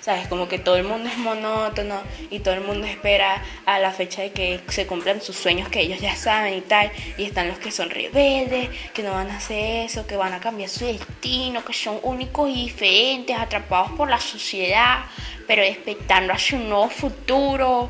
¿Sabes? 0.01 0.27
Como 0.27 0.47
que 0.47 0.57
todo 0.57 0.77
el 0.77 0.85
mundo 0.85 1.09
es 1.09 1.17
monótono 1.17 2.01
y 2.31 2.39
todo 2.39 2.53
el 2.53 2.61
mundo 2.61 2.87
espera 2.87 3.43
a 3.65 3.79
la 3.79 3.91
fecha 3.91 4.21
de 4.21 4.31
que 4.31 4.61
se 4.69 4.87
cumplan 4.87 5.21
sus 5.21 5.35
sueños 5.35 5.69
que 5.69 5.81
ellos 5.81 5.99
ya 5.99 6.15
saben 6.15 6.55
y 6.55 6.61
tal. 6.61 6.91
Y 7.17 7.25
están 7.25 7.47
los 7.47 7.59
que 7.59 7.71
son 7.71 7.89
rebeldes, 7.89 8.69
que 8.93 9.03
no 9.03 9.11
van 9.11 9.29
a 9.29 9.37
hacer 9.37 9.85
eso, 9.85 10.07
que 10.07 10.15
van 10.15 10.33
a 10.33 10.39
cambiar 10.39 10.69
su 10.69 10.85
destino, 10.85 11.63
que 11.63 11.73
son 11.73 11.99
únicos 12.01 12.49
y 12.49 12.63
diferentes, 12.63 13.37
atrapados 13.37 13.91
por 13.91 14.09
la 14.09 14.19
sociedad, 14.19 15.05
pero 15.47 15.61
expectando 15.61 16.33
hacia 16.33 16.57
un 16.57 16.69
nuevo 16.69 16.89
futuro. 16.89 17.89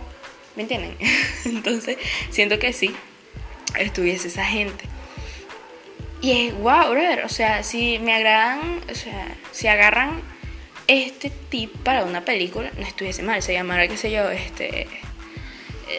¿Me 0.55 0.63
entienden? 0.63 0.97
Entonces, 1.45 1.97
siento 2.31 2.59
que 2.59 2.73
sí, 2.73 2.93
estuviese 3.77 4.27
esa 4.27 4.45
gente. 4.45 4.85
Y 6.21 6.47
es 6.47 6.53
wow, 6.55 6.89
brother. 6.89 7.23
O 7.25 7.29
sea, 7.29 7.63
si 7.63 7.99
me 7.99 8.13
agradan, 8.13 8.81
o 8.89 8.95
sea, 8.95 9.37
si 9.51 9.67
agarran 9.67 10.21
este 10.87 11.31
tip 11.49 11.75
para 11.83 12.03
una 12.03 12.25
película 12.25 12.71
no 12.77 12.85
estuviese 12.85 13.21
mal, 13.21 13.41
se 13.41 13.53
llamara, 13.53 13.87
qué 13.87 13.97
sé 13.97 14.11
yo, 14.11 14.29
este... 14.29 14.87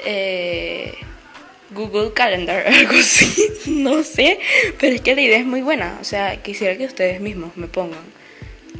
Eh, 0.04 0.94
Google 1.72 2.12
Calendar, 2.12 2.66
algo 2.66 2.98
así, 2.98 3.48
no 3.66 4.02
sé, 4.02 4.40
pero 4.78 4.94
es 4.94 5.00
que 5.00 5.14
la 5.14 5.20
idea 5.20 5.38
es 5.38 5.46
muy 5.46 5.62
buena, 5.62 5.98
o 6.00 6.04
sea, 6.04 6.42
quisiera 6.42 6.76
que 6.76 6.84
ustedes 6.84 7.20
mismos 7.20 7.56
me 7.56 7.68
pongan 7.68 8.00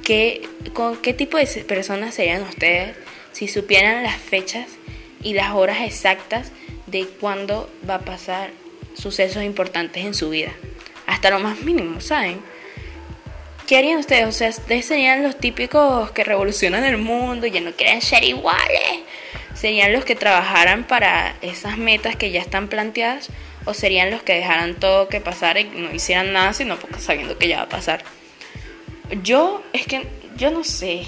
qué, 0.03 0.49
con 0.73 0.97
qué 0.97 1.15
tipo 1.15 1.39
de 1.39 1.47
personas 1.65 2.15
serían 2.15 2.43
ustedes 2.43 2.97
si 3.33 3.49
supieran 3.49 4.03
las 4.03 4.17
fechas 4.17 4.67
y 5.23 5.35
las 5.35 5.55
horas 5.55 5.79
exactas 5.83 6.51
de 6.87 7.07
cuándo 7.07 7.71
va 7.89 7.97
a 7.97 8.01
pasar 8.01 8.51
sucesos 8.95 9.43
importantes 9.43 10.05
en 10.05 10.15
su 10.15 10.31
vida, 10.31 10.53
hasta 11.07 11.31
lo 11.31 11.39
más 11.39 11.61
mínimo, 11.61 12.01
¿saben? 12.01 12.41
¿Qué 13.71 13.77
harían 13.77 13.99
ustedes? 13.99 14.27
O 14.27 14.33
sea, 14.33 14.49
ustedes 14.49 14.85
serían 14.85 15.23
los 15.23 15.39
típicos 15.39 16.11
que 16.11 16.25
revolucionan 16.25 16.83
el 16.83 16.99
mundo 16.99 17.47
y 17.47 17.53
ya 17.53 17.61
no 17.61 17.71
quieren 17.71 18.03
ser 18.03 18.25
iguales. 18.25 19.01
¿Serían 19.55 19.93
los 19.93 20.05
que 20.05 20.17
trabajaran 20.17 20.83
para 20.83 21.37
esas 21.41 21.79
metas 21.79 22.17
que 22.17 22.33
ya 22.33 22.41
están 22.41 22.67
planteadas? 22.67 23.29
¿O 23.67 23.75
serían 23.75 24.11
los 24.11 24.23
que 24.23 24.33
dejaran 24.33 24.75
todo 24.75 25.09
que 25.09 25.21
pasara 25.21 25.61
y 25.61 25.65
no 25.67 25.95
hicieran 25.95 26.33
nada 26.33 26.53
sino 26.53 26.79
porque 26.81 26.99
sabiendo 26.99 27.39
que 27.39 27.47
ya 27.47 27.59
va 27.59 27.63
a 27.63 27.69
pasar? 27.69 28.03
Yo, 29.23 29.63
es 29.73 29.87
que, 29.87 30.05
yo 30.37 30.51
no 30.51 30.65
sé. 30.65 31.05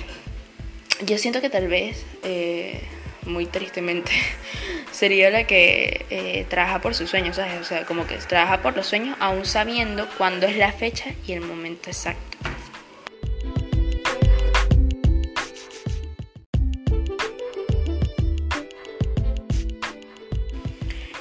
Yo 1.05 1.19
siento 1.19 1.41
que 1.41 1.51
tal 1.51 1.67
vez, 1.67 2.05
eh, 2.23 2.81
muy 3.25 3.47
tristemente, 3.47 4.13
sería 4.93 5.31
la 5.31 5.45
que 5.45 6.07
eh, 6.11 6.47
trabaja 6.49 6.81
por 6.81 6.95
sus 6.95 7.11
sueños, 7.11 7.37
¿sabes? 7.37 7.61
O 7.61 7.65
sea, 7.65 7.85
como 7.85 8.07
que 8.07 8.17
trabaja 8.17 8.63
por 8.63 8.77
los 8.77 8.87
sueños 8.87 9.17
aún 9.21 9.45
sabiendo 9.45 10.09
cuándo 10.19 10.47
es 10.47 10.57
la 10.57 10.73
fecha 10.73 11.11
y 11.27 11.33
el 11.33 11.41
momento 11.43 11.91
exacto. 11.91 12.39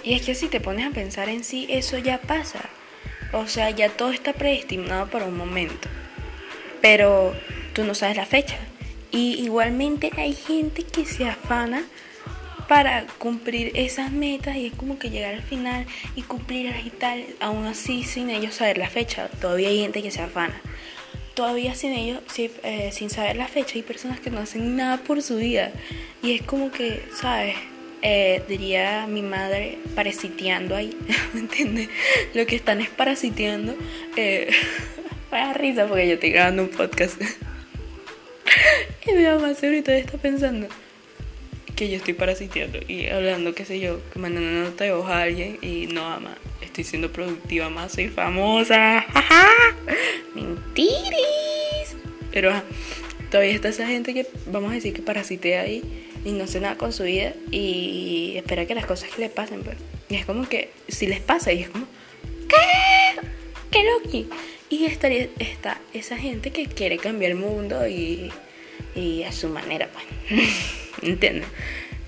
Y 0.03 0.15
es 0.15 0.23
que 0.23 0.35
si 0.35 0.47
te 0.47 0.59
pones 0.59 0.87
a 0.87 0.89
pensar 0.89 1.29
en 1.29 1.43
sí, 1.43 1.67
eso 1.69 1.97
ya 1.97 2.19
pasa. 2.19 2.69
O 3.31 3.47
sea, 3.47 3.69
ya 3.69 3.89
todo 3.89 4.11
está 4.11 4.33
predestinado 4.33 5.07
para 5.07 5.25
un 5.25 5.37
momento. 5.37 5.87
Pero 6.81 7.33
tú 7.73 7.83
no 7.83 7.93
sabes 7.93 8.17
la 8.17 8.25
fecha. 8.25 8.57
Y 9.11 9.43
igualmente 9.43 10.11
hay 10.17 10.33
gente 10.33 10.83
que 10.83 11.05
se 11.05 11.27
afana 11.27 11.83
para 12.71 13.05
cumplir 13.17 13.73
esas 13.75 14.13
metas 14.13 14.55
y 14.55 14.67
es 14.67 14.73
como 14.73 14.97
que 14.97 15.09
llegar 15.09 15.33
al 15.33 15.41
final 15.41 15.85
y 16.15 16.21
cumplirlas 16.21 16.85
y 16.85 16.89
tal, 16.89 17.25
aún 17.41 17.65
así 17.65 18.03
sin 18.03 18.29
ellos 18.29 18.55
saber 18.55 18.77
la 18.77 18.87
fecha. 18.87 19.27
Todavía 19.27 19.67
hay 19.67 19.81
gente 19.81 20.01
que 20.01 20.09
se 20.09 20.21
afana. 20.21 20.61
Todavía 21.33 21.75
sin 21.75 21.91
ellos, 21.91 22.21
eh, 22.37 22.89
sin 22.93 23.09
saber 23.09 23.35
la 23.35 23.49
fecha, 23.49 23.73
hay 23.75 23.81
personas 23.81 24.21
que 24.21 24.29
no 24.29 24.39
hacen 24.39 24.77
nada 24.77 24.97
por 24.97 25.21
su 25.21 25.35
vida. 25.35 25.73
Y 26.23 26.33
es 26.33 26.43
como 26.43 26.71
que, 26.71 27.03
¿sabes? 27.13 27.55
Eh, 28.03 28.41
diría 28.47 29.05
mi 29.05 29.21
madre, 29.21 29.77
parasiteando 29.93 30.75
ahí, 30.75 30.95
¿me 31.33 31.39
entiendes? 31.41 31.89
Lo 32.33 32.45
que 32.45 32.55
están 32.55 32.79
es 32.79 32.89
parasiteando. 32.89 33.75
Eh, 34.15 34.49
me 35.31 35.53
risa 35.55 35.87
porque 35.87 36.07
yo 36.07 36.13
estoy 36.13 36.31
grabando 36.31 36.63
un 36.63 36.69
podcast. 36.69 37.21
y 39.07 39.11
mi 39.13 39.23
mamá 39.23 39.53
ahorita 39.61 39.95
está 39.95 40.17
pensando, 40.17 40.67
que 41.75 41.89
yo 41.89 41.97
estoy 41.97 42.13
parasiteando 42.13 42.79
y 42.87 43.07
hablando, 43.07 43.55
qué 43.55 43.65
sé 43.65 43.79
yo, 43.79 43.99
que 44.11 44.19
mandando 44.19 44.69
nota 44.69 44.83
de 44.83 44.91
voz 44.91 45.09
a 45.09 45.23
alguien 45.23 45.57
y 45.61 45.87
no, 45.87 46.05
ama, 46.05 46.37
estoy 46.61 46.83
siendo 46.83 47.11
productiva 47.11 47.69
más, 47.69 47.93
soy 47.93 48.09
famosa. 48.09 49.05
Mentiris. 50.35 51.95
Pero 52.31 52.51
todavía 53.29 53.53
está 53.53 53.69
esa 53.69 53.87
gente 53.87 54.13
que, 54.13 54.27
vamos 54.47 54.71
a 54.71 54.75
decir, 54.75 54.93
que 54.93 55.01
parasitea 55.01 55.61
ahí 55.61 56.07
y 56.23 56.31
no 56.33 56.43
hace 56.43 56.59
nada 56.59 56.77
con 56.77 56.93
su 56.93 57.03
vida 57.03 57.33
y 57.49 58.33
espera 58.35 58.65
que 58.65 58.75
las 58.75 58.85
cosas 58.85 59.09
que 59.09 59.21
le 59.21 59.29
pasen, 59.29 59.63
pues. 59.63 59.77
Y 60.09 60.15
es 60.15 60.25
como 60.25 60.47
que 60.47 60.69
si 60.87 61.07
les 61.07 61.19
pasa 61.19 61.51
y 61.51 61.63
es 61.63 61.69
como, 61.69 61.87
¿qué? 62.47 63.27
¿Qué 63.71 63.83
loqui? 63.83 64.29
Y 64.69 64.85
estaría, 64.85 65.29
está 65.39 65.81
esa 65.93 66.17
gente 66.17 66.51
que 66.51 66.67
quiere 66.67 66.97
cambiar 66.97 67.31
el 67.31 67.37
mundo 67.37 67.87
y, 67.87 68.31
y 68.95 69.23
a 69.23 69.31
su 69.31 69.49
manera, 69.49 69.89
pues. 69.91 70.71
¿entiendes? 71.01 71.47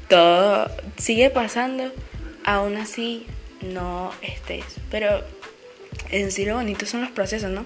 Todo 0.08 0.70
sigue 0.98 1.30
pasando, 1.30 1.92
aún 2.44 2.78
así 2.78 3.26
no 3.62 4.12
estés. 4.22 4.66
Pero 4.92 5.24
en 6.12 6.32
sí 6.32 6.46
lo 6.46 6.56
bonito 6.56 6.86
son 6.86 7.02
los 7.02 7.12
procesos, 7.12 7.50
¿no? 7.50 7.66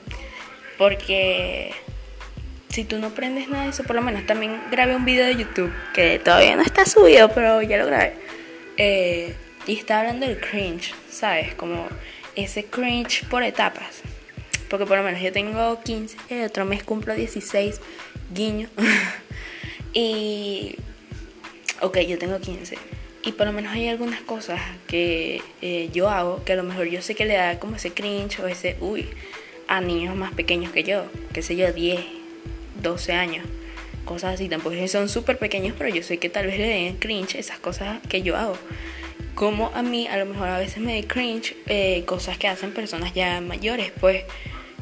Porque 0.78 1.72
si 2.70 2.84
tú 2.84 3.00
no 3.00 3.08
aprendes 3.08 3.50
nada 3.50 3.64
de 3.64 3.70
eso, 3.72 3.84
por 3.84 3.96
lo 3.96 4.02
menos 4.02 4.26
también 4.26 4.62
grabé 4.70 4.96
un 4.96 5.06
video 5.06 5.26
de 5.26 5.36
YouTube 5.36 5.74
que 5.94 6.20
todavía 6.20 6.56
no 6.56 6.62
está 6.62 6.86
subido, 6.86 7.30
pero 7.30 7.62
ya 7.62 7.78
lo 7.78 7.86
grabé. 7.86 8.14
Eh, 8.78 9.36
y 9.66 9.74
está 9.74 10.00
hablando 10.00 10.28
del 10.28 10.40
cringe, 10.40 10.94
¿sabes? 11.10 11.56
Como 11.56 11.88
ese 12.36 12.66
cringe 12.66 13.26
por 13.26 13.44
etapas. 13.44 14.02
Porque 14.70 14.86
por 14.86 14.98
lo 14.98 15.04
menos 15.04 15.22
yo 15.22 15.32
tengo 15.32 15.82
15, 15.82 16.18
el 16.30 16.46
otro 16.46 16.66
mes 16.66 16.84
cumplo 16.84 17.16
16, 17.16 17.80
guiño. 18.34 18.70
y 19.94 20.76
ok, 21.82 22.00
yo 22.00 22.18
tengo 22.18 22.40
15. 22.40 22.78
Y 23.24 23.34
por 23.34 23.46
lo 23.46 23.54
menos 23.54 23.74
hay 23.74 23.88
algunas 23.90 24.22
cosas 24.22 24.62
que 24.88 25.42
eh, 25.62 25.90
yo 25.92 26.10
hago 26.10 26.44
que 26.46 26.54
a 26.54 26.56
lo 26.56 26.64
mejor 26.64 26.88
yo 26.88 27.02
sé 27.02 27.14
que 27.14 27.26
le 27.26 27.34
da 27.34 27.60
como 27.60 27.76
ese 27.76 27.92
cringe 27.92 28.40
o 28.40 28.48
ese 28.48 28.78
uy 28.80 29.10
a 29.68 29.82
niños 29.82 30.16
más 30.16 30.34
pequeños 30.34 30.72
que 30.72 30.84
yo, 30.84 31.06
que 31.34 31.42
sé 31.42 31.56
yo, 31.58 31.72
10, 31.74 32.00
12 32.82 33.12
años, 33.14 33.46
cosas 34.06 34.36
así. 34.36 34.48
Tampoco 34.48 34.76
son 34.88 35.10
súper 35.10 35.38
pequeños, 35.38 35.76
pero 35.78 35.94
yo 35.94 36.04
sé 36.04 36.18
que 36.20 36.30
tal 36.30 36.48
vez 36.48 36.58
le 36.58 36.68
den 36.68 36.98
cringe 36.98 37.36
esas 37.36 37.60
cosas 37.60 38.00
que 38.08 38.22
yo 38.22 38.38
hago. 38.38 38.58
Como 39.36 39.72
a 39.76 39.84
mí 39.84 40.08
a 40.08 40.18
lo 40.18 40.26
mejor 40.26 40.48
a 40.48 40.58
veces 40.58 40.78
me 40.78 41.00
da 41.00 41.08
cringe 41.08 41.56
eh, 41.68 42.04
cosas 42.06 42.38
que 42.38 42.48
hacen 42.48 42.72
personas 42.72 43.14
ya 43.14 43.42
mayores, 43.42 43.92
pues, 44.00 44.24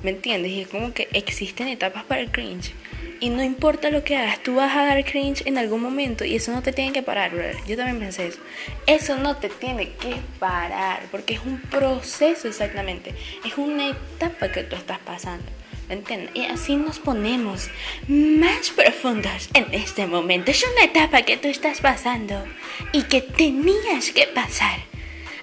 ¿me 0.04 0.12
entiendes? 0.12 0.52
Y 0.52 0.62
es 0.62 0.68
como 0.68 0.94
que 0.94 1.10
existen 1.14 1.68
etapas 1.68 2.04
para 2.04 2.22
el 2.22 2.32
cringe. 2.32 2.74
Y 3.20 3.30
no 3.30 3.44
importa 3.44 3.90
lo 3.90 4.04
que 4.04 4.18
hagas, 4.18 4.44
tú 4.44 4.56
vas 4.56 4.76
a 4.76 4.86
dar 4.86 5.04
cringe 5.06 5.44
en 5.46 5.58
algún 5.58 5.82
momento 5.82 6.26
y 6.26 6.36
eso 6.36 6.52
no 6.52 6.62
te 6.62 6.74
tiene 6.74 6.92
que 6.92 7.02
parar, 7.02 7.32
brother. 7.32 7.56
Yo 7.68 7.78
también 7.78 8.00
pensé 8.00 8.28
eso. 8.28 8.40
Eso 8.88 9.18
no 9.18 9.38
te 9.38 9.50
tiene 9.50 9.94
que 9.94 10.16
parar 10.40 11.02
porque 11.12 11.36
es 11.36 11.42
un 11.46 11.60
proceso 11.62 12.48
exactamente. 12.48 13.14
Es 13.46 13.58
una 13.58 13.90
etapa 13.90 14.52
que 14.52 14.64
tú 14.64 14.76
estás 14.76 15.00
pasando. 15.00 15.46
¿Me 15.88 15.96
entiendes? 15.96 16.32
Y 16.34 16.46
así 16.46 16.76
nos 16.76 17.00
ponemos 17.00 17.70
más 18.08 18.72
profundos 18.72 19.50
en 19.54 19.72
este 19.72 20.08
momento. 20.08 20.52
Es 20.52 20.66
una 20.74 20.86
etapa 20.86 21.22
que 21.22 21.38
tú 21.38 21.48
estás 21.48 21.80
pasando 21.80 22.44
y 22.92 23.04
que 23.04 23.22
tenías 23.22 24.12
que 24.12 24.28
pasar. 24.28 24.80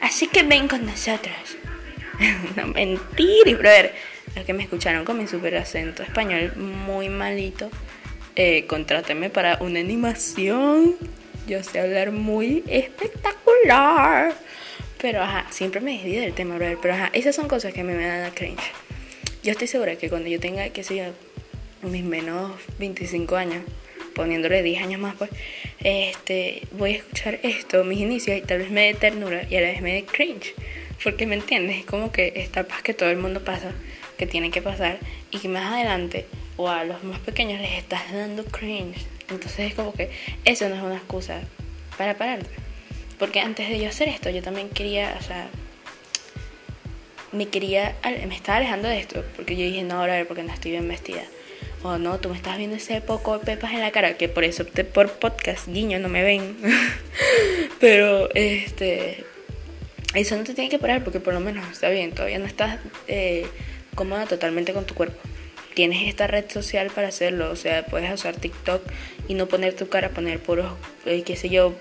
Así 0.00 0.26
que 0.26 0.42
ven 0.42 0.66
con 0.68 0.84
nosotros. 0.84 1.36
no 2.56 2.66
mentir, 2.66 3.56
brother 3.56 4.11
los 4.34 4.44
que 4.44 4.52
me 4.52 4.62
escucharon 4.62 5.04
con 5.04 5.18
mi 5.18 5.26
super 5.26 5.56
acento 5.56 6.02
español 6.02 6.54
muy 6.56 7.08
malito, 7.08 7.70
eh, 8.34 8.64
contráteme 8.66 9.30
para 9.30 9.58
una 9.60 9.80
animación. 9.80 10.96
Yo 11.46 11.62
sé 11.62 11.80
hablar 11.80 12.12
muy 12.12 12.64
espectacular. 12.66 14.34
Pero 14.98 15.22
ajá, 15.22 15.46
siempre 15.50 15.80
me 15.80 15.92
desvío 15.92 16.20
del 16.20 16.32
tema, 16.32 16.56
brother. 16.56 16.78
Pero 16.80 16.94
ajá, 16.94 17.10
esas 17.12 17.34
son 17.34 17.48
cosas 17.48 17.74
que 17.74 17.82
me, 17.82 17.94
dan 17.94 18.30
cringe. 18.30 18.62
Yo 19.42 19.50
estoy 19.50 19.66
segura 19.66 19.96
que 19.96 20.08
cuando 20.08 20.28
yo 20.28 20.38
tenga, 20.38 20.68
qué 20.70 20.84
sé 20.84 20.96
yo, 20.96 21.04
mis 21.82 22.04
menos 22.04 22.52
25 22.78 23.34
años, 23.36 23.64
poniéndole 24.14 24.62
10 24.62 24.82
años 24.82 25.00
más, 25.00 25.16
pues, 25.16 25.30
este, 25.80 26.62
voy 26.72 26.92
a 26.92 26.96
escuchar 26.98 27.40
esto, 27.42 27.82
mis 27.82 27.98
inicios, 27.98 28.38
y 28.38 28.42
tal 28.42 28.58
vez 28.58 28.70
me 28.70 28.86
dé 28.86 28.94
ternura 28.94 29.44
y 29.50 29.56
a 29.56 29.60
la 29.62 29.68
vez 29.68 29.82
me 29.82 29.92
dé 29.94 30.04
cringe. 30.04 30.54
Porque 31.02 31.26
me 31.26 31.34
entiendes, 31.34 31.78
es 31.78 31.84
como 31.84 32.12
que 32.12 32.32
esta 32.36 32.62
paz 32.62 32.82
que 32.82 32.94
todo 32.94 33.10
el 33.10 33.16
mundo 33.16 33.44
pasa 33.44 33.72
que 34.22 34.28
tienen 34.28 34.52
que 34.52 34.62
pasar 34.62 35.00
y 35.32 35.38
que 35.38 35.48
más 35.48 35.72
adelante 35.72 36.26
o 36.56 36.68
a 36.68 36.84
los 36.84 37.02
más 37.02 37.18
pequeños 37.18 37.60
les 37.60 37.72
estás 37.72 38.12
dando 38.12 38.44
cringe. 38.44 39.04
Entonces 39.28 39.58
es 39.58 39.74
como 39.74 39.92
que 39.92 40.12
eso 40.44 40.68
no 40.68 40.76
es 40.76 40.80
una 40.80 40.94
excusa 40.94 41.40
para 41.98 42.16
pararte. 42.16 42.50
Porque 43.18 43.40
antes 43.40 43.68
de 43.68 43.80
yo 43.80 43.88
hacer 43.88 44.08
esto, 44.08 44.30
yo 44.30 44.40
también 44.40 44.68
quería, 44.68 45.16
o 45.18 45.22
sea, 45.24 45.48
me 47.32 47.48
quería, 47.48 47.96
me 48.04 48.32
estaba 48.32 48.58
alejando 48.58 48.86
de 48.86 49.00
esto, 49.00 49.24
porque 49.34 49.56
yo 49.56 49.64
dije, 49.64 49.82
no, 49.82 49.98
ahora 49.98 50.24
porque 50.28 50.44
no 50.44 50.52
estoy 50.52 50.70
bien 50.70 50.86
vestida. 50.86 51.24
O 51.82 51.98
no, 51.98 52.20
tú 52.20 52.28
me 52.28 52.36
estás 52.36 52.58
viendo 52.58 52.76
ese 52.76 53.00
poco 53.00 53.40
de 53.40 53.44
pepas 53.44 53.72
en 53.72 53.80
la 53.80 53.90
cara, 53.90 54.16
que 54.16 54.28
por 54.28 54.44
eso 54.44 54.62
opté 54.62 54.84
por 54.84 55.10
podcast, 55.14 55.66
guiño, 55.66 55.98
no 55.98 56.08
me 56.08 56.22
ven. 56.22 56.56
Pero, 57.80 58.32
este, 58.34 59.24
eso 60.14 60.36
no 60.36 60.44
te 60.44 60.54
tiene 60.54 60.70
que 60.70 60.78
parar, 60.78 61.02
porque 61.02 61.18
por 61.18 61.34
lo 61.34 61.40
menos 61.40 61.68
está 61.72 61.88
bien, 61.88 62.12
todavía 62.12 62.38
no 62.38 62.46
estás... 62.46 62.78
Eh, 63.08 63.48
cómoda 63.94 64.26
totalmente 64.26 64.72
con 64.72 64.84
tu 64.84 64.94
cuerpo. 64.94 65.18
Tienes 65.74 66.06
esta 66.06 66.26
red 66.26 66.50
social 66.50 66.90
para 66.94 67.08
hacerlo, 67.08 67.50
o 67.50 67.56
sea, 67.56 67.86
puedes 67.86 68.12
usar 68.12 68.36
TikTok 68.36 68.82
y 69.28 69.34
no 69.34 69.46
poner 69.48 69.74
tu 69.74 69.88
cara, 69.88 70.10
poner 70.10 70.38
puros, 70.38 70.72
eh, 71.06 71.22
qué 71.22 71.34
sé 71.36 71.48
yo, 71.48 71.74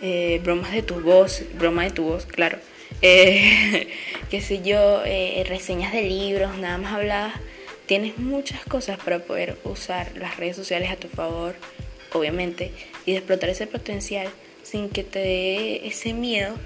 eh, 0.00 0.40
bromas 0.42 0.72
de 0.72 0.82
tu 0.82 1.00
voz, 1.00 1.42
broma 1.58 1.84
de 1.84 1.90
tu 1.90 2.04
voz, 2.04 2.24
claro. 2.24 2.58
Eh, 3.02 3.88
qué 4.30 4.40
sé 4.40 4.62
yo, 4.62 5.02
reseñas 5.44 5.92
de 5.92 6.02
libros, 6.02 6.56
nada 6.58 6.78
más 6.78 6.94
habladas. 6.94 7.34
Tienes 7.84 8.18
muchas 8.18 8.64
cosas 8.64 8.98
para 8.98 9.20
poder 9.20 9.58
usar 9.64 10.12
las 10.16 10.38
redes 10.38 10.56
sociales 10.56 10.90
a 10.90 10.96
tu 10.96 11.08
favor, 11.08 11.54
obviamente, 12.12 12.72
y 13.04 13.14
explotar 13.14 13.50
ese 13.50 13.66
potencial 13.66 14.28
sin 14.62 14.88
que 14.88 15.04
te 15.04 15.20
dé 15.20 15.86
ese 15.86 16.12
miedo 16.12 16.56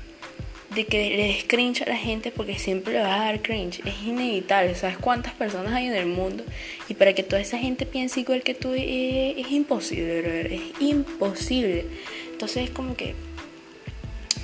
de 0.74 0.86
que 0.86 1.10
le 1.10 1.24
des 1.24 1.44
cringe 1.44 1.82
a 1.82 1.88
la 1.88 1.96
gente 1.96 2.30
porque 2.30 2.58
siempre 2.58 2.92
le 2.92 3.00
vas 3.00 3.20
a 3.20 3.24
dar 3.24 3.42
cringe. 3.42 3.80
Es 3.84 4.02
inevitable. 4.04 4.74
¿Sabes 4.74 4.98
cuántas 4.98 5.32
personas 5.34 5.72
hay 5.72 5.86
en 5.86 5.94
el 5.94 6.06
mundo? 6.06 6.44
Y 6.88 6.94
para 6.94 7.12
que 7.12 7.22
toda 7.22 7.40
esa 7.40 7.58
gente 7.58 7.86
piense 7.86 8.20
igual 8.20 8.42
que 8.42 8.54
tú 8.54 8.72
eh, 8.74 9.34
es, 9.36 9.50
imposible, 9.50 10.54
Es 10.54 10.80
imposible. 10.80 11.86
Entonces 12.32 12.64
es 12.64 12.70
como 12.70 12.96
que 12.96 13.14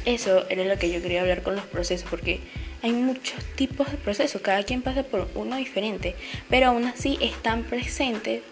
eso 0.04 0.48
era 0.48 0.64
lo 0.64 0.78
que 0.78 0.90
yo 0.90 1.00
quería 1.00 1.22
hablar 1.22 1.42
con 1.42 1.56
los 1.56 1.64
procesos 1.64 2.08
porque 2.08 2.40
hay 2.82 2.92
muchos 2.92 3.42
tipos 3.54 3.90
de 3.90 3.96
procesos. 3.96 4.42
Cada 4.42 4.64
quien 4.64 4.82
pasa 4.82 5.04
por 5.04 5.28
uno 5.34 5.56
diferente. 5.56 6.16
Pero 6.50 6.68
aún 6.68 6.84
así 6.86 7.18
están 7.20 7.62
presentes 7.62 8.42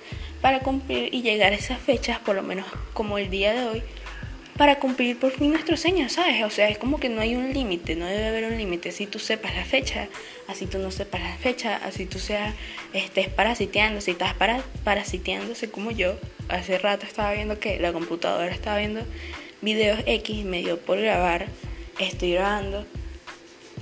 para 0.40 0.60
cumplir 0.60 1.12
y 1.12 1.22
llegar 1.22 1.52
a 1.52 1.56
esas 1.56 1.80
fechas, 1.80 2.18
por 2.18 2.36
lo 2.36 2.42
menos 2.42 2.66
como 2.92 3.18
el 3.18 3.30
día 3.30 3.52
de 3.54 3.66
hoy 3.66 3.82
para 4.56 4.78
cumplir 4.78 5.18
por 5.18 5.32
fin 5.32 5.50
nuestros 5.50 5.80
sueños, 5.80 6.12
¿sabes? 6.12 6.42
O 6.44 6.50
sea, 6.50 6.68
es 6.68 6.78
como 6.78 7.00
que 7.00 7.08
no 7.08 7.20
hay 7.20 7.34
un 7.34 7.52
límite, 7.52 7.96
no 7.96 8.06
debe 8.06 8.28
haber 8.28 8.44
un 8.44 8.56
límite. 8.56 8.92
Si 8.92 9.06
tú 9.06 9.18
sepas 9.18 9.54
la 9.56 9.64
fecha, 9.64 10.08
así 10.46 10.66
tú 10.66 10.78
no 10.78 10.90
sepas 10.90 11.22
la 11.22 11.36
fecha, 11.36 11.76
así 11.84 12.06
tú 12.06 12.18
seas, 12.18 12.54
estés 12.92 13.28
parasiteando, 13.28 14.00
si 14.00 14.12
estás 14.12 14.34
para, 14.34 14.62
parasiteándose 14.84 15.70
como 15.70 15.90
yo, 15.90 16.16
hace 16.48 16.78
rato 16.78 17.06
estaba 17.06 17.32
viendo 17.32 17.58
que 17.58 17.78
la 17.80 17.92
computadora 17.92 18.50
estaba 18.50 18.78
viendo 18.78 19.02
videos 19.60 20.00
X, 20.06 20.44
me 20.44 20.58
dio 20.58 20.78
por 20.78 21.00
grabar 21.00 21.46
estoy 21.98 22.32
grabando. 22.32 22.86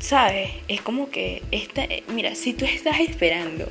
¿Sabes? 0.00 0.50
Es 0.68 0.80
como 0.80 1.10
que, 1.10 1.42
esta, 1.52 1.86
mira, 2.08 2.34
si 2.34 2.54
tú 2.54 2.64
estás 2.64 2.98
esperando 3.00 3.70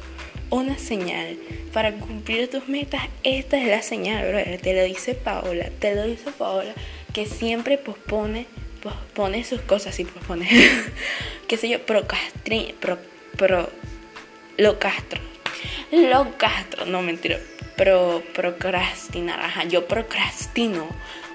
una 0.52 0.78
señal 0.78 1.38
para 1.74 1.94
cumplir 1.94 2.50
tus 2.50 2.68
metas, 2.68 3.02
esta 3.24 3.58
es 3.58 3.68
la 3.68 3.82
señal, 3.82 4.28
brother. 4.28 4.62
Te 4.62 4.74
lo 4.76 4.84
dice 4.84 5.16
Paola, 5.16 5.70
te 5.80 5.96
lo 5.96 6.06
dice 6.06 6.32
Paola, 6.32 6.74
que 7.14 7.26
siempre 7.26 7.78
pospone, 7.78 8.46
pospone 8.84 9.44
sus 9.44 9.62
cosas, 9.62 10.00
y 10.00 10.06
pospone, 10.06 10.48
qué 11.48 11.58
sé 11.58 11.70
yo, 11.70 11.82
procastri, 11.84 12.76
pro, 12.80 13.00
pro, 13.38 13.70
lo 14.58 14.78
castro, 14.78 15.22
lo 15.92 16.38
castro, 16.38 16.86
no 16.86 17.02
mentira, 17.02 17.40
pro, 17.78 18.22
procrastinar, 18.34 19.40
ajá, 19.40 19.64
yo 19.64 19.88
procrastino 19.88 20.88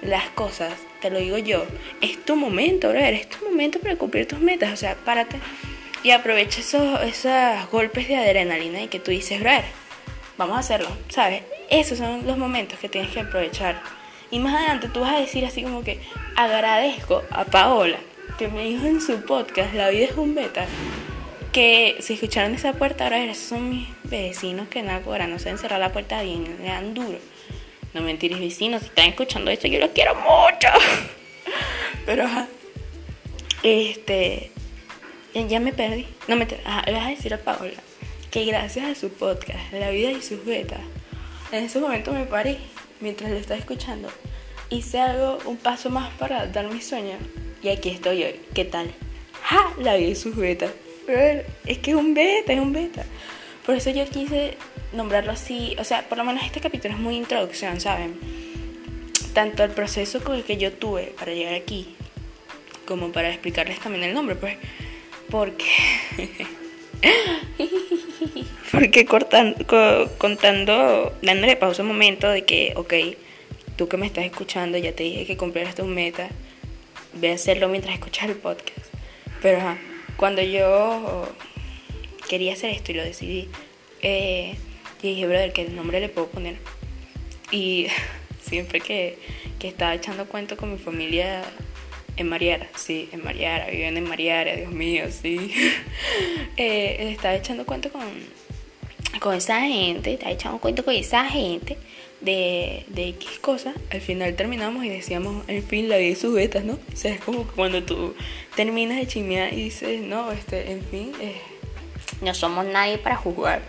las 0.03 0.29
cosas, 0.31 0.75
te 1.01 1.11
lo 1.11 1.19
digo 1.19 1.39
yo, 1.39 1.65
es 2.03 2.23
tu 2.23 2.37
momento, 2.37 2.91
brother, 2.91 3.15
es 3.15 3.31
tu 3.31 3.43
momento 3.47 3.81
para 3.81 3.97
cumplir 3.97 4.29
tus 4.29 4.41
metas, 4.41 4.75
o 4.75 4.77
sea, 4.77 4.95
párate 4.95 5.39
y 6.07 6.13
aprovecha 6.13 6.61
esos, 6.61 7.01
esos 7.03 7.69
golpes 7.73 8.07
de 8.07 8.15
adrenalina 8.15 8.81
y 8.81 8.87
que 8.87 9.01
tú 9.01 9.11
dices, 9.11 9.41
brother, 9.41 9.65
vamos 10.39 10.57
a 10.57 10.61
hacerlo, 10.61 10.89
¿sabes? 11.09 11.43
Esos 11.69 11.99
son 11.99 12.25
los 12.29 12.39
momentos 12.39 12.79
que 12.79 12.89
tienes 12.89 13.11
que 13.11 13.19
aprovechar. 13.19 13.83
Y 14.31 14.39
más 14.39 14.55
adelante 14.55 14.89
tú 14.89 15.01
vas 15.01 15.15
a 15.15 15.19
decir 15.19 15.45
así 15.45 15.65
como 15.65 15.83
que 15.83 16.01
agradezco 16.37 17.25
a 17.29 17.45
Paola 17.45 17.99
que 18.39 18.47
me 18.47 18.63
dijo 18.67 18.87
en 18.87 19.01
su 19.01 19.25
podcast 19.25 19.75
La 19.75 19.89
vida 19.89 20.05
es 20.05 20.13
un 20.13 20.37
beta 20.37 20.67
que 21.51 21.97
si 21.99 22.13
escucharon 22.15 22.55
esa 22.55 22.75
puerta 22.75 23.03
ahora 23.03 23.25
esos 23.25 23.43
son 23.43 23.69
mis 23.69 23.89
vecinos 24.05 24.69
que 24.69 24.85
nada 24.85 25.03
ahora 25.05 25.27
no 25.27 25.41
se 25.41 25.59
cerrar 25.59 25.81
la 25.81 25.91
puerta 25.91 26.23
bien, 26.23 26.57
le 26.63 26.69
dan 26.69 26.95
duro. 26.95 27.19
No 27.95 28.03
mentires 28.03 28.39
vecinos, 28.39 28.83
si 28.83 28.89
están 28.91 29.07
escuchando 29.07 29.51
esto 29.51 29.67
yo 29.67 29.81
los 29.81 29.91
quiero 29.91 30.15
mucho. 30.15 30.69
Pero 32.07 32.29
este 33.65 34.53
ya, 35.45 35.61
me 35.61 35.73
perdí. 35.73 36.07
No 36.29 36.37
me 36.37 36.47
le 36.47 36.93
vas 36.93 37.07
a 37.07 37.11
decir 37.11 37.35
a 37.35 37.39
Paola 37.39 37.75
que 38.31 38.45
gracias 38.45 38.87
a 38.87 38.95
su 38.95 39.11
podcast, 39.11 39.73
La 39.73 39.91
vida 39.91 40.11
y 40.11 40.23
sus 40.23 40.45
betas, 40.45 40.81
en 41.53 41.65
ese 41.65 41.79
momento 41.79 42.13
me 42.13 42.25
paré 42.25 42.59
mientras 43.01 43.31
lo 43.31 43.37
estaba 43.37 43.59
escuchando. 43.59 44.09
Hice 44.69 44.99
algo, 44.99 45.39
un 45.45 45.57
paso 45.57 45.91
más 45.91 46.11
para 46.15 46.47
dar 46.47 46.69
mi 46.69 46.81
sueño. 46.81 47.17
Y 47.63 47.69
aquí 47.69 47.91
estoy 47.91 48.25
hoy. 48.25 48.41
¿Qué 48.53 48.65
tal? 48.65 48.91
¡Ja! 49.43 49.73
La 49.79 49.97
vida 49.97 50.09
y 50.09 50.17
sus 50.17 50.37
betas. 50.37 50.73
Es 51.65 51.79
que 51.79 51.93
es 51.93 51.97
un 51.97 52.15
beta, 52.15 52.53
es 52.53 52.61
un 52.61 52.73
beta. 52.73 53.05
Por 53.65 53.77
eso 53.77 53.91
yo 53.91 54.05
quise 54.07 54.57
nombrarlo 54.93 55.33
así. 55.33 55.77
O 55.79 55.85
sea, 55.85 56.09
por 56.09 56.19
lo 56.19 56.25
menos 56.25 56.45
este 56.45 56.61
capítulo 56.61 56.95
es 56.95 57.01
muy 57.01 57.17
introducción, 57.17 57.81
¿saben? 57.81 58.19
Tanto 59.33 59.63
el 59.65 59.71
proceso 59.71 60.23
con 60.23 60.35
el 60.35 60.45
que 60.45 60.57
yo 60.57 60.73
tuve 60.73 61.15
para 61.19 61.33
llegar 61.33 61.55
aquí, 61.55 61.95
como 62.87 63.13
para 63.13 63.29
explicarles 63.29 63.79
también 63.81 64.05
el 64.05 64.15
nombre, 64.15 64.35
pues. 64.35 64.57
Porque. 65.31 65.67
Porque 68.73 69.07
cortando, 69.07 69.65
contando, 70.19 71.17
dándole 71.23 71.57
pausa 71.57 71.83
un 71.83 71.89
momento 71.89 72.29
de 72.29 72.45
que, 72.45 72.73
ok, 72.77 72.95
tú 73.77 73.89
que 73.89 73.97
me 73.97 74.07
estás 74.07 74.25
escuchando, 74.25 74.77
ya 74.77 74.93
te 74.93 75.05
dije 75.05 75.25
que 75.25 75.37
cumplieras 75.37 75.75
tu 75.75 75.85
meta, 75.85 76.29
ve 77.15 77.31
a 77.31 77.35
hacerlo 77.35 77.69
mientras 77.69 77.95
escuchas 77.95 78.29
el 78.29 78.37
podcast. 78.37 78.93
Pero 79.41 79.61
cuando 80.17 80.43
yo 80.43 81.29
quería 82.29 82.55
hacer 82.55 82.71
esto 82.71 82.93
y 82.93 82.97
lo 82.97 83.05
decidí, 83.05 83.49
eh, 84.03 84.57
dije, 85.03 85.27
brother, 85.27 85.53
¿qué 85.53 85.65
nombre 85.65 86.01
le 86.01 86.09
puedo 86.09 86.29
poner? 86.29 86.57
Y 87.51 87.87
siempre 88.43 88.81
que, 88.81 89.19
que 89.59 89.69
estaba 89.69 89.95
echando 89.95 90.27
cuento 90.27 90.57
con 90.57 90.73
mi 90.73 90.79
familia 90.79 91.45
en 92.17 92.29
Mariara, 92.29 92.69
sí, 92.77 93.09
en 93.13 93.23
Mariara, 93.23 93.67
viven 93.67 93.97
en 93.97 94.09
Mariara, 94.09 94.57
Dios 94.57 94.73
mío, 94.73 95.05
sí. 95.11 95.53
eh, 96.57 97.13
estaba 97.13 97.35
echando 97.35 97.67
cuento 97.67 97.91
con, 97.91 98.05
con 99.21 99.35
esa 99.35 99.61
gente, 99.61 100.15
estaba 100.15 100.33
echando 100.33 100.59
cuento 100.59 100.85
con 100.85 100.95
esa 100.95 101.25
gente 101.27 101.77
de, 102.21 102.85
de 102.89 103.09
X 103.09 103.39
cosas. 103.41 103.75
Al 103.91 104.01
final 104.01 104.35
terminamos 104.35 104.85
y 104.85 104.89
decíamos, 104.89 105.45
en 105.49 105.63
fin, 105.63 105.89
la 105.89 105.99
vida 105.99 106.09
y 106.09 106.15
sus 106.17 106.35
betas, 106.35 106.65
¿no? 106.65 106.75
O 106.93 106.97
sea, 106.97 107.15
es 107.15 107.21
como 107.21 107.47
cuando 107.47 107.83
tú 107.83 108.15
terminas 108.55 108.97
de 108.99 109.07
chimear 109.07 109.53
y 109.53 109.65
dices, 109.65 110.01
no, 110.01 110.33
este, 110.33 110.73
en 110.73 110.83
fin, 110.85 111.13
eh, 111.21 111.37
no 112.23 112.35
somos 112.35 112.65
nadie 112.65 112.99
para 112.99 113.17
jugar. 113.17 113.63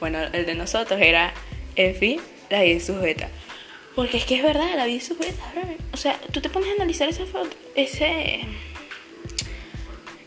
Bueno, 0.00 0.18
el 0.32 0.46
de 0.46 0.54
nosotros 0.54 1.00
era, 1.00 1.32
en 1.76 1.94
fin, 1.94 2.20
la 2.50 2.62
vida 2.62 2.74
y 2.74 2.80
sus 2.80 3.00
betas. 3.00 3.30
Porque 3.94 4.16
es 4.16 4.24
que 4.24 4.36
es 4.36 4.42
verdad, 4.42 4.74
la 4.76 4.86
vida 4.86 4.98
es 4.98 5.06
súper 5.06 5.32
O 5.92 5.96
sea, 5.96 6.18
tú 6.32 6.40
te 6.40 6.48
pones 6.48 6.70
a 6.70 6.72
analizar 6.72 7.08
esa 7.08 7.26
foto, 7.26 7.56
ese, 7.74 8.40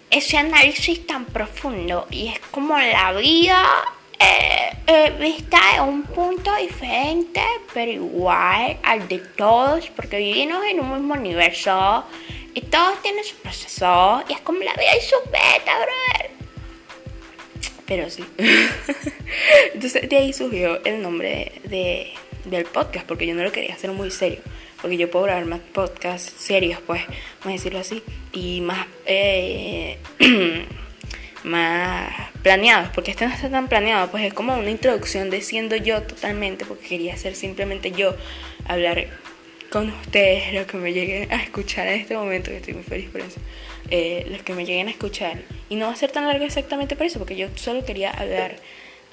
ese 0.09 0.37
análisis 0.37 1.05
tan 1.05 1.25
profundo 1.25 2.07
y 2.09 2.27
es 2.27 2.39
como 2.51 2.77
la 2.77 3.11
vida 3.13 3.65
eh, 4.19 4.71
eh, 4.87 5.13
vista 5.19 5.59
de 5.73 5.81
un 5.81 6.03
punto 6.03 6.55
diferente, 6.55 7.41
pero 7.73 7.91
igual 7.91 8.77
al 8.83 9.07
de 9.07 9.19
todos, 9.19 9.89
porque 9.89 10.17
vivimos 10.17 10.63
en 10.65 10.79
un 10.79 10.93
mismo 10.93 11.13
universo 11.13 12.05
y 12.53 12.61
todos 12.61 13.01
tienen 13.01 13.23
su 13.23 13.35
proceso 13.35 14.23
y 14.27 14.33
es 14.33 14.39
como 14.41 14.59
la 14.59 14.73
vida 14.73 14.95
y 14.97 15.01
su 15.01 15.17
beta, 15.29 15.73
brother. 15.77 16.31
Pero 17.85 18.09
sí. 18.09 18.23
Entonces 19.73 20.09
de 20.09 20.17
ahí 20.17 20.33
surgió 20.33 20.83
el 20.83 21.01
nombre 21.01 21.61
de 21.65 22.13
del 22.49 22.65
podcast, 22.65 23.05
porque 23.05 23.27
yo 23.27 23.35
no 23.35 23.43
lo 23.43 23.51
quería 23.51 23.73
hacer 23.73 23.91
muy 23.91 24.11
serio, 24.11 24.39
porque 24.81 24.97
yo 24.97 25.09
puedo 25.09 25.25
grabar 25.25 25.45
más 25.45 25.59
podcasts 25.59 26.33
serios, 26.37 26.79
pues, 26.85 27.01
vamos 27.39 27.47
a 27.47 27.51
decirlo 27.51 27.79
así, 27.79 28.03
y 28.33 28.61
más, 28.61 28.87
eh, 29.05 29.97
más 31.43 32.13
planeados, 32.41 32.89
porque 32.93 33.11
este 33.11 33.27
no 33.27 33.33
está 33.33 33.49
tan 33.49 33.67
planeado, 33.67 34.09
pues 34.09 34.23
es 34.23 34.33
como 34.33 34.55
una 34.55 34.69
introducción 34.69 35.29
de 35.29 35.41
siendo 35.41 35.75
yo 35.75 36.03
totalmente, 36.03 36.65
porque 36.65 36.87
quería 36.87 37.17
ser 37.17 37.35
simplemente 37.35 37.91
yo, 37.91 38.15
hablar 38.65 39.07
con 39.69 39.89
ustedes, 39.89 40.53
los 40.53 40.65
que 40.65 40.77
me 40.77 40.93
lleguen 40.93 41.31
a 41.31 41.43
escuchar 41.43 41.87
en 41.87 42.01
este 42.01 42.15
momento, 42.15 42.51
que 42.51 42.57
estoy 42.57 42.73
muy 42.73 42.83
feliz 42.83 43.09
por 43.09 43.21
eso, 43.21 43.39
eh, 43.89 44.25
los 44.29 44.41
que 44.41 44.53
me 44.53 44.65
lleguen 44.65 44.87
a 44.87 44.91
escuchar, 44.91 45.41
y 45.69 45.75
no 45.75 45.87
va 45.87 45.93
a 45.93 45.95
ser 45.95 46.11
tan 46.11 46.25
largo 46.25 46.45
exactamente 46.45 46.95
por 46.95 47.05
eso, 47.05 47.19
porque 47.19 47.35
yo 47.35 47.49
solo 47.55 47.83
quería 47.83 48.11
hablar 48.11 48.55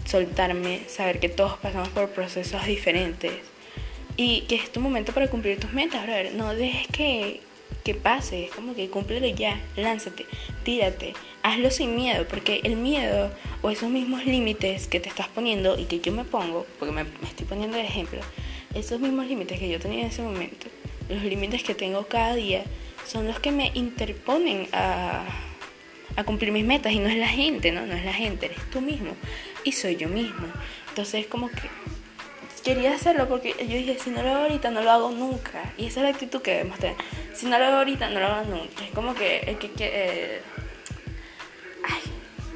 soltarme, 0.04 0.82
saber 0.88 1.20
que 1.20 1.28
todos 1.28 1.58
pasamos 1.58 1.88
por 1.88 2.10
procesos 2.10 2.66
diferentes 2.66 3.32
y 4.16 4.42
que 4.42 4.56
es 4.56 4.70
tu 4.70 4.80
momento 4.80 5.12
para 5.12 5.28
cumplir 5.28 5.58
tus 5.58 5.72
metas, 5.72 6.04
brother. 6.04 6.34
No 6.34 6.54
dejes 6.54 6.86
que, 6.88 7.40
que 7.82 7.94
pase, 7.94 8.44
es 8.44 8.50
como 8.52 8.74
que 8.74 8.88
cúmplelo 8.88 9.26
ya, 9.28 9.60
lánzate, 9.76 10.26
tírate, 10.62 11.14
hazlo 11.42 11.70
sin 11.70 11.96
miedo, 11.96 12.26
porque 12.28 12.60
el 12.64 12.76
miedo 12.76 13.30
o 13.62 13.70
esos 13.70 13.90
mismos 13.90 14.24
límites 14.24 14.86
que 14.86 15.00
te 15.00 15.08
estás 15.08 15.28
poniendo 15.28 15.78
y 15.78 15.84
que 15.84 16.00
yo 16.00 16.12
me 16.12 16.24
pongo, 16.24 16.66
porque 16.78 16.94
me, 16.94 17.04
me 17.04 17.28
estoy 17.28 17.46
poniendo 17.46 17.76
de 17.76 17.84
ejemplo, 17.84 18.20
esos 18.74 19.00
mismos 19.00 19.26
límites 19.26 19.58
que 19.58 19.68
yo 19.68 19.80
tenía 19.80 20.02
en 20.02 20.06
ese 20.06 20.22
momento, 20.22 20.66
los 21.08 21.22
límites 21.22 21.62
que 21.62 21.74
tengo 21.74 22.06
cada 22.06 22.34
día, 22.34 22.64
son 23.06 23.26
los 23.26 23.38
que 23.40 23.50
me 23.50 23.70
interponen 23.74 24.68
a 24.72 25.24
a 26.16 26.22
cumplir 26.24 26.52
mis 26.52 26.64
metas 26.64 26.92
y 26.92 27.00
no 27.00 27.08
es 27.08 27.16
la 27.16 27.26
gente, 27.26 27.72
¿no? 27.72 27.86
No 27.86 27.94
es 27.94 28.04
la 28.04 28.12
gente, 28.12 28.46
eres 28.46 28.58
tú 28.70 28.80
mismo 28.80 29.14
y 29.64 29.72
soy 29.72 29.96
yo 29.96 30.08
mismo. 30.08 30.46
Entonces 30.90 31.26
como 31.26 31.48
que 31.48 31.68
quería 32.64 32.94
hacerlo 32.94 33.28
porque 33.28 33.54
yo 33.58 33.76
dije, 33.76 33.98
si 34.02 34.10
no 34.10 34.22
lo 34.22 34.30
hago 34.30 34.42
ahorita, 34.44 34.70
no 34.70 34.82
lo 34.82 34.90
hago 34.90 35.10
nunca. 35.10 35.72
Y 35.76 35.86
esa 35.86 36.00
es 36.00 36.04
la 36.04 36.10
actitud 36.10 36.40
que 36.40 36.52
debemos 36.52 36.78
tener. 36.78 36.96
Si 37.34 37.46
no 37.46 37.58
lo 37.58 37.64
hago 37.64 37.76
ahorita, 37.76 38.10
no 38.10 38.20
lo 38.20 38.26
hago 38.26 38.50
nunca. 38.50 38.84
Es 38.84 38.90
como 38.92 39.14
que 39.14 39.56
que... 39.60 39.70
que 39.72 40.40
ay, 41.84 42.00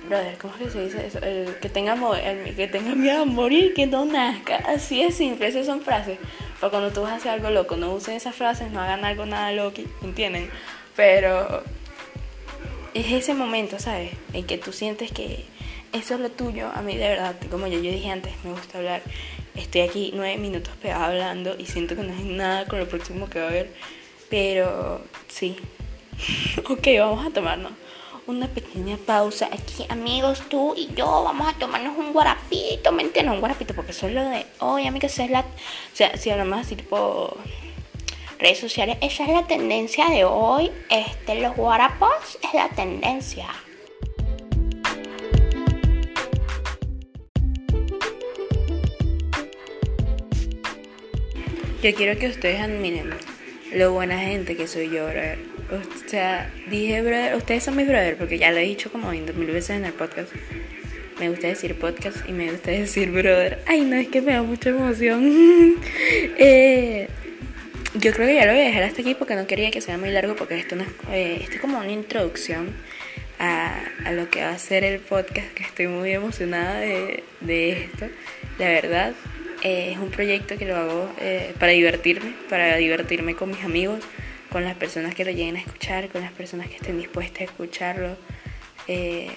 brother, 0.09 0.39
¿cómo 0.39 0.55
es 0.55 0.61
que 0.61 0.71
se 0.71 0.85
dice 0.85 1.07
eso? 1.07 1.21
Que 1.61 1.69
tenga, 1.69 1.95
el 2.23 2.57
que 2.57 2.69
tenga 2.69 2.95
miedo 2.95 3.23
a 3.23 3.25
morir, 3.27 3.75
que 3.75 3.87
no 3.87 4.05
nazca. 4.07 4.57
Así 4.67 5.03
es 5.03 5.15
simple, 5.15 5.49
esas 5.49 5.67
son 5.67 5.83
frases. 5.83 6.19
Pero 6.61 6.71
cuando 6.71 6.91
tú 6.91 7.03
vas 7.03 7.13
a 7.13 7.17
hacer 7.17 7.33
algo 7.33 7.51
loco, 7.51 7.77
no 7.77 7.93
usen 7.93 8.15
esas 8.15 8.35
frases, 8.35 8.71
no 8.71 8.81
hagan 8.81 9.05
algo 9.05 9.27
nada 9.27 9.53
loco, 9.53 9.83
¿entienden? 10.03 10.51
Pero 10.97 11.63
es 12.95 13.13
ese 13.13 13.35
momento, 13.35 13.79
¿sabes? 13.79 14.13
En 14.33 14.45
que 14.45 14.59
tú 14.59 14.73
sientes 14.73 15.13
que 15.13 15.45
eso 15.93 16.15
es 16.15 16.21
lo 16.21 16.31
tuyo. 16.31 16.71
A 16.75 16.83
mí 16.83 16.97
de 16.97 17.09
verdad, 17.09 17.37
como 17.51 17.67
yo, 17.67 17.81
yo 17.81 17.91
dije 17.91 18.11
antes, 18.11 18.33
me 18.45 18.53
gusta 18.53 18.79
hablar. 18.79 19.03
Estoy 19.55 19.83
aquí 19.83 20.13
nueve 20.15 20.37
minutos 20.37 20.73
pegada 20.81 21.07
hablando 21.07 21.57
y 21.59 21.67
siento 21.67 21.97
que 21.97 22.03
no 22.03 22.13
es 22.13 22.21
nada 22.25 22.67
con 22.67 22.79
lo 22.79 22.89
próximo 22.89 23.29
que 23.29 23.41
va 23.41 23.47
a 23.47 23.49
haber. 23.49 23.73
Pero 24.29 25.03
sí. 25.29 25.57
ok, 26.69 26.87
vamos 26.99 27.27
a 27.27 27.31
tomarnos 27.31 27.73
una 28.27 28.47
pequeña 28.47 28.99
pausa 28.99 29.47
aquí, 29.47 29.87
amigos, 29.89 30.43
tú 30.51 30.75
y 30.77 30.93
yo 30.95 31.25
vamos 31.25 31.49
a 31.49 31.59
tomarnos 31.59 31.97
un 31.97 32.13
guarapito, 32.13 32.93
¿me 32.93 33.03
entiendes? 33.03 33.33
Un 33.33 33.41
guarapito, 33.41 33.75
porque 33.75 33.93
eso 33.93 34.07
es 34.07 34.13
lo 34.13 34.23
de 34.23 34.45
hoy, 34.59 34.87
amigos, 34.87 35.19
es 35.19 35.31
la... 35.31 35.41
O 35.41 35.45
sea, 35.95 36.15
si 36.19 36.29
hablamos 36.29 36.59
así 36.59 36.77
tipo 36.77 37.35
redes 38.39 38.59
sociales. 38.59 38.97
Esa 39.01 39.25
es 39.25 39.31
la 39.31 39.47
tendencia 39.47 40.09
de 40.09 40.25
hoy. 40.25 40.71
Este, 40.89 41.41
los 41.41 41.57
guarapos 41.57 42.39
es 42.43 42.55
la 42.55 42.69
tendencia. 42.71 43.49
Yo 51.83 51.95
quiero 51.95 52.19
que 52.19 52.27
ustedes 52.27 52.61
admiren 52.61 53.11
lo 53.73 53.93
buena 53.93 54.19
gente 54.19 54.57
que 54.57 54.67
soy 54.67 54.91
yo, 54.91 55.07
O 55.07 56.09
sea, 56.09 56.53
dije, 56.69 57.03
brother, 57.03 57.37
ustedes 57.37 57.63
son 57.63 57.77
mis 57.77 57.87
brother, 57.87 58.17
porque 58.17 58.37
ya 58.37 58.51
lo 58.51 58.59
he 58.59 58.63
dicho 58.63 58.91
como 58.91 59.11
mil 59.11 59.47
veces 59.47 59.71
en 59.71 59.85
el 59.85 59.93
podcast. 59.93 60.33
Me 61.21 61.29
gusta 61.29 61.47
decir 61.47 61.77
podcast 61.77 62.29
y 62.29 62.33
me 62.33 62.51
gusta 62.51 62.71
decir 62.73 63.13
brother. 63.13 63.63
Ay, 63.67 63.83
no, 63.83 63.95
es 63.97 64.09
que 64.09 64.21
me 64.21 64.33
da 64.33 64.43
mucha 64.43 64.71
emoción. 64.71 65.23
eh, 66.39 67.09
yo 67.95 68.13
creo 68.13 68.27
que 68.27 68.35
ya 68.35 68.47
lo 68.47 68.53
voy 68.53 68.63
a 68.63 68.65
dejar 68.65 68.83
hasta 68.83 69.03
aquí 69.03 69.15
porque 69.15 69.37
no 69.37 69.47
quería 69.47 69.71
que 69.71 69.81
sea 69.81 69.99
muy 69.99 70.11
largo 70.11 70.35
porque 70.35 70.59
esto, 70.59 70.75
no 70.75 70.83
es, 70.83 70.89
eh, 71.13 71.39
esto 71.43 71.57
es 71.57 71.61
como 71.61 71.79
una 71.79 71.93
introducción 71.93 72.71
a, 73.39 73.79
a, 74.05 74.13
lo 74.13 74.29
que 74.31 74.43
va 74.43 74.51
a 74.51 74.59
ser 74.59 74.83
el 74.83 74.99
podcast, 74.99 75.53
que 75.55 75.63
estoy 75.63 75.87
muy 75.87 76.11
emocionada 76.11 76.81
de, 76.81 77.23
de 77.41 77.85
esto. 77.85 78.09
La 78.59 78.67
verdad, 78.67 79.15
eh, 79.63 79.93
es 79.93 79.99
un 79.99 80.11
proyecto 80.11 80.57
que 80.57 80.65
lo 80.65 80.77
hago 80.77 81.11
eh, 81.21 81.53
para 81.59 81.73
divertirme, 81.73 82.33
para 82.49 82.77
divertirme 82.77 83.35
con 83.35 83.51
mis 83.51 83.65
amigos, 83.65 84.01
con 84.51 84.65
las 84.65 84.77
personas 84.77 85.15
que 85.15 85.25
lo 85.25 85.31
lleguen 85.33 85.57
a 85.57 85.61
escuchar, 85.61 86.09
con 86.09 86.23
las 86.23 86.33
personas 86.33 86.69
que 86.69 86.77
estén 86.77 86.99
dispuestas 86.99 87.41
a 87.41 87.45
escucharlo. 87.45 88.17
Eh, 88.87 89.31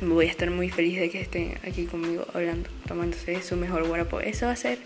voy 0.00 0.26
a 0.26 0.30
estar 0.30 0.50
muy 0.50 0.70
feliz 0.70 0.98
de 0.98 1.10
que 1.10 1.20
estén 1.20 1.58
aquí 1.66 1.84
conmigo 1.84 2.26
hablando, 2.32 2.70
tomándose 2.86 3.42
su 3.42 3.56
mejor 3.56 3.86
guarapo. 3.86 4.20
Eso 4.20 4.46
va 4.46 4.52
a 4.52 4.56
ser 4.56 4.78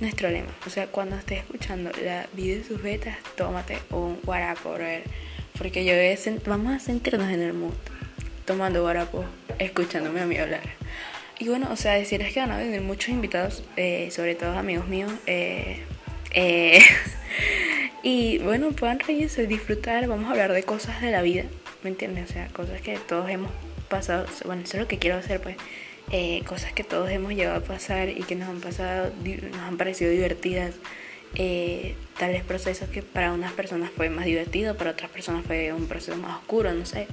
nuestro 0.00 0.30
lema. 0.30 0.50
O 0.66 0.70
sea, 0.70 0.86
cuando 0.86 1.16
estés 1.16 1.40
escuchando 1.40 1.90
la 2.02 2.26
vida 2.32 2.56
de 2.56 2.64
sus 2.64 2.82
betas, 2.82 3.18
tómate 3.36 3.78
un 3.90 4.18
guarapo, 4.22 4.76
Porque 5.58 5.84
yo 5.84 5.92
vamos 6.46 6.74
a 6.74 6.78
sentirnos 6.78 7.30
en 7.30 7.42
el 7.42 7.52
mood, 7.52 7.74
tomando 8.46 8.80
guarapo, 8.80 9.24
escuchándome 9.58 10.20
a 10.20 10.26
mí 10.26 10.38
hablar. 10.38 10.81
Y 11.42 11.48
bueno, 11.48 11.66
o 11.72 11.76
sea, 11.76 11.94
decirles 11.94 12.32
que 12.32 12.38
van 12.38 12.52
a 12.52 12.56
venir 12.56 12.80
muchos 12.82 13.08
invitados, 13.08 13.64
eh, 13.76 14.12
sobre 14.12 14.36
todo 14.36 14.56
amigos 14.56 14.86
míos. 14.86 15.10
Eh, 15.26 15.80
eh, 16.34 16.80
y 18.04 18.38
bueno, 18.38 18.70
puedan 18.70 19.00
reírse, 19.00 19.48
disfrutar, 19.48 20.06
vamos 20.06 20.28
a 20.28 20.30
hablar 20.30 20.52
de 20.52 20.62
cosas 20.62 21.02
de 21.02 21.10
la 21.10 21.20
vida, 21.20 21.42
¿me 21.82 21.90
entiendes? 21.90 22.30
O 22.30 22.32
sea, 22.32 22.46
cosas 22.50 22.80
que 22.80 22.96
todos 22.96 23.28
hemos 23.28 23.50
pasado, 23.88 24.24
bueno, 24.44 24.62
eso 24.62 24.76
es 24.76 24.82
lo 24.82 24.86
que 24.86 25.00
quiero 25.00 25.16
hacer, 25.16 25.40
pues, 25.40 25.56
eh, 26.12 26.44
cosas 26.46 26.72
que 26.74 26.84
todos 26.84 27.10
hemos 27.10 27.32
llegado 27.32 27.56
a 27.56 27.64
pasar 27.64 28.08
y 28.08 28.22
que 28.22 28.36
nos 28.36 28.48
han 28.48 28.60
pasado, 28.60 29.12
nos 29.24 29.60
han 29.62 29.76
parecido 29.76 30.12
divertidas, 30.12 30.76
eh, 31.34 31.96
tales 32.20 32.44
procesos 32.44 32.88
que 32.88 33.02
para 33.02 33.32
unas 33.32 33.50
personas 33.50 33.90
fue 33.90 34.10
más 34.10 34.26
divertido, 34.26 34.76
para 34.76 34.92
otras 34.92 35.10
personas 35.10 35.44
fue 35.44 35.72
un 35.72 35.88
proceso 35.88 36.16
más 36.18 36.38
oscuro, 36.38 36.72
no 36.72 36.86
sé. 36.86 37.08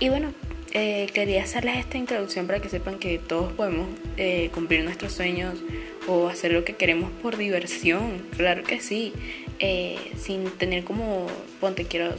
Y 0.00 0.08
bueno, 0.08 0.32
eh, 0.74 1.06
quería 1.14 1.44
hacerles 1.44 1.78
esta 1.78 1.98
introducción 1.98 2.46
para 2.46 2.60
que 2.60 2.68
sepan 2.68 2.98
que 2.98 3.18
todos 3.18 3.52
podemos 3.52 3.88
eh, 4.16 4.50
cumplir 4.52 4.84
nuestros 4.84 5.12
sueños 5.12 5.54
o 6.08 6.28
hacer 6.28 6.52
lo 6.52 6.64
que 6.64 6.74
queremos 6.74 7.10
por 7.22 7.36
diversión, 7.36 8.26
claro 8.36 8.64
que 8.64 8.80
sí, 8.80 9.12
eh, 9.60 9.96
sin 10.18 10.50
tener 10.50 10.84
como, 10.84 11.28
ponte, 11.60 11.84
quiero, 11.84 12.14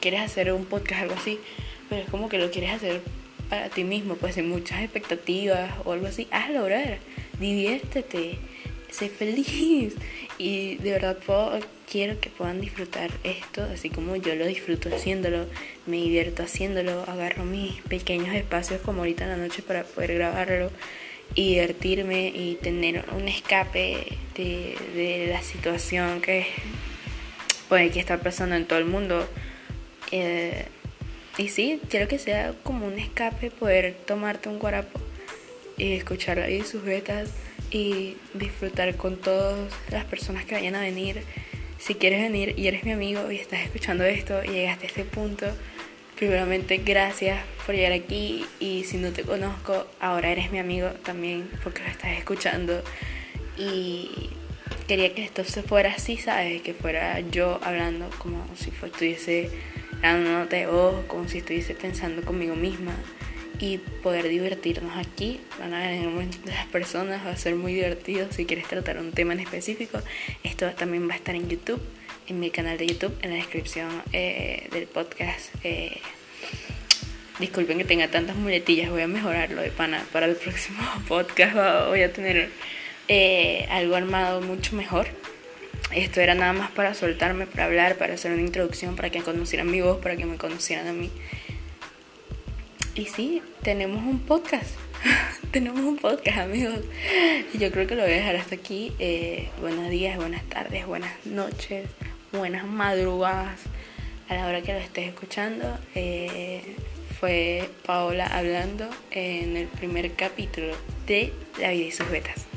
quieres 0.00 0.22
hacer 0.22 0.52
un 0.52 0.64
podcast, 0.64 1.02
algo 1.02 1.14
así, 1.14 1.38
pero 1.88 2.02
es 2.02 2.08
como 2.08 2.28
que 2.28 2.38
lo 2.38 2.50
quieres 2.50 2.72
hacer 2.72 3.02
para 3.48 3.68
ti 3.68 3.84
mismo, 3.84 4.16
pues 4.16 4.34
sin 4.34 4.48
muchas 4.48 4.80
expectativas 4.80 5.72
o 5.84 5.92
algo 5.92 6.06
así, 6.06 6.26
hazlo, 6.30 6.60
lograr 6.60 6.98
diviértete, 7.38 8.38
sé 8.90 9.08
feliz. 9.08 9.94
Y 10.38 10.76
de 10.76 10.92
verdad 10.92 11.18
puedo, 11.24 11.60
quiero 11.92 12.18
que 12.18 12.30
puedan 12.30 12.62
disfrutar 12.62 13.10
esto 13.22 13.62
así 13.64 13.90
como 13.90 14.16
yo 14.16 14.34
lo 14.34 14.46
disfruto 14.46 14.88
haciéndolo, 14.88 15.44
me 15.84 15.98
divierto 15.98 16.42
haciéndolo, 16.42 17.04
agarro 17.06 17.44
mis 17.44 17.82
pequeños 17.82 18.34
espacios 18.34 18.80
como 18.80 19.00
ahorita 19.02 19.24
en 19.24 19.30
la 19.30 19.36
noche 19.36 19.60
para 19.60 19.84
poder 19.84 20.14
grabarlo 20.14 20.70
y 21.34 21.50
divertirme 21.50 22.28
y 22.28 22.54
tener 22.62 23.04
un 23.14 23.28
escape 23.28 24.06
de, 24.34 24.74
de 24.94 25.26
la 25.30 25.42
situación 25.42 26.22
que 26.22 26.46
puede 27.68 27.90
que 27.90 28.00
está 28.00 28.18
pasando 28.18 28.56
en 28.56 28.64
todo 28.64 28.78
el 28.78 28.86
mundo. 28.86 29.28
Eh, 30.12 30.64
y 31.36 31.48
sí, 31.48 31.78
quiero 31.90 32.08
que 32.08 32.18
sea 32.18 32.54
como 32.62 32.86
un 32.86 32.98
escape 32.98 33.50
poder 33.50 33.96
tomarte 34.06 34.48
un 34.48 34.58
guarapo 34.58 34.98
y 35.76 35.92
escuchar 35.92 36.38
ahí 36.40 36.62
sus 36.62 36.82
betas 36.82 37.28
y 37.70 38.16
disfrutar 38.32 38.96
con 38.96 39.18
todas 39.18 39.70
las 39.90 40.06
personas 40.06 40.46
que 40.46 40.54
vayan 40.54 40.74
a 40.74 40.80
venir. 40.80 41.22
Si 41.84 41.96
quieres 41.96 42.22
venir 42.22 42.54
y 42.56 42.68
eres 42.68 42.84
mi 42.84 42.92
amigo 42.92 43.32
y 43.32 43.38
estás 43.38 43.58
escuchando 43.62 44.04
esto 44.04 44.44
y 44.44 44.50
llegaste 44.50 44.86
a 44.86 44.88
este 44.88 45.04
punto, 45.04 45.46
primeramente 46.14 46.76
gracias 46.76 47.40
por 47.66 47.74
llegar 47.74 47.90
aquí 47.90 48.46
y 48.60 48.84
si 48.84 48.98
no 48.98 49.10
te 49.10 49.24
conozco, 49.24 49.88
ahora 49.98 50.30
eres 50.30 50.52
mi 50.52 50.60
amigo 50.60 50.90
también 51.04 51.50
porque 51.64 51.82
lo 51.82 51.88
estás 51.88 52.16
escuchando 52.16 52.84
y 53.58 54.30
quería 54.86 55.12
que 55.12 55.24
esto 55.24 55.42
se 55.42 55.64
fuera 55.64 55.90
así, 55.90 56.18
¿sabes? 56.18 56.62
Que 56.62 56.72
fuera 56.72 57.18
yo 57.18 57.58
hablando 57.64 58.08
como 58.18 58.46
si 58.54 58.70
estuviese 58.70 59.50
dándote 60.00 60.68
voz, 60.68 61.04
como 61.06 61.28
si 61.28 61.38
estuviese 61.38 61.74
pensando 61.74 62.22
conmigo 62.22 62.54
misma 62.54 62.94
y 63.62 63.78
poder 63.78 64.28
divertirnos 64.28 64.96
aquí. 64.96 65.40
Van 65.60 65.72
a 65.72 65.86
venir 65.86 66.08
las 66.44 66.66
personas, 66.66 67.24
va 67.24 67.30
a 67.30 67.36
ser 67.36 67.54
muy 67.54 67.72
divertido. 67.72 68.26
Si 68.32 68.44
quieres 68.44 68.66
tratar 68.66 68.98
un 68.98 69.12
tema 69.12 69.34
en 69.34 69.38
específico, 69.38 70.00
esto 70.42 70.68
también 70.72 71.08
va 71.08 71.12
a 71.12 71.16
estar 71.16 71.36
en 71.36 71.48
YouTube, 71.48 71.80
en 72.26 72.40
mi 72.40 72.50
canal 72.50 72.76
de 72.76 72.88
YouTube, 72.88 73.16
en 73.22 73.30
la 73.30 73.36
descripción 73.36 73.88
eh, 74.12 74.68
del 74.72 74.88
podcast. 74.88 75.54
Eh, 75.62 76.00
disculpen 77.38 77.78
que 77.78 77.84
tenga 77.84 78.08
tantas 78.08 78.34
muletillas, 78.34 78.90
voy 78.90 79.02
a 79.02 79.06
mejorarlo 79.06 79.62
de 79.62 79.70
pana 79.70 80.04
para 80.12 80.26
el 80.26 80.34
próximo 80.44 80.82
podcast. 81.06 81.54
Voy 81.86 82.02
a 82.02 82.12
tener 82.12 82.50
eh, 83.06 83.68
algo 83.70 83.94
armado 83.94 84.40
mucho 84.40 84.74
mejor. 84.74 85.06
Esto 85.94 86.20
era 86.20 86.34
nada 86.34 86.52
más 86.52 86.72
para 86.72 86.94
soltarme, 86.94 87.46
para 87.46 87.66
hablar, 87.66 87.96
para 87.96 88.14
hacer 88.14 88.32
una 88.32 88.42
introducción, 88.42 88.96
para 88.96 89.10
que 89.10 89.20
conocieran 89.20 89.70
mi 89.70 89.80
voz, 89.82 89.98
para 90.02 90.16
que 90.16 90.26
me 90.26 90.36
conocieran 90.36 90.88
a 90.88 90.92
mí. 90.92 91.12
Y 92.94 93.06
sí, 93.06 93.42
tenemos 93.62 94.04
un 94.04 94.18
podcast. 94.18 94.70
tenemos 95.50 95.80
un 95.80 95.96
podcast, 95.96 96.38
amigos. 96.38 96.80
Y 97.54 97.58
yo 97.58 97.70
creo 97.70 97.86
que 97.86 97.94
lo 97.94 98.02
voy 98.02 98.12
a 98.12 98.16
dejar 98.16 98.36
hasta 98.36 98.54
aquí. 98.54 98.92
Eh, 98.98 99.48
buenos 99.62 99.88
días, 99.88 100.18
buenas 100.18 100.42
tardes, 100.44 100.86
buenas 100.86 101.12
noches, 101.24 101.88
buenas 102.32 102.66
madrugadas. 102.66 103.60
A 104.28 104.34
la 104.34 104.46
hora 104.46 104.60
que 104.60 104.74
lo 104.74 104.78
estés 104.78 105.08
escuchando, 105.08 105.78
eh, 105.94 106.76
fue 107.18 107.70
Paola 107.86 108.26
hablando 108.26 108.90
en 109.10 109.56
el 109.56 109.68
primer 109.68 110.12
capítulo 110.12 110.74
de 111.06 111.32
La 111.58 111.70
vida 111.70 111.86
y 111.86 111.92
sus 111.92 112.10
betas. 112.10 112.51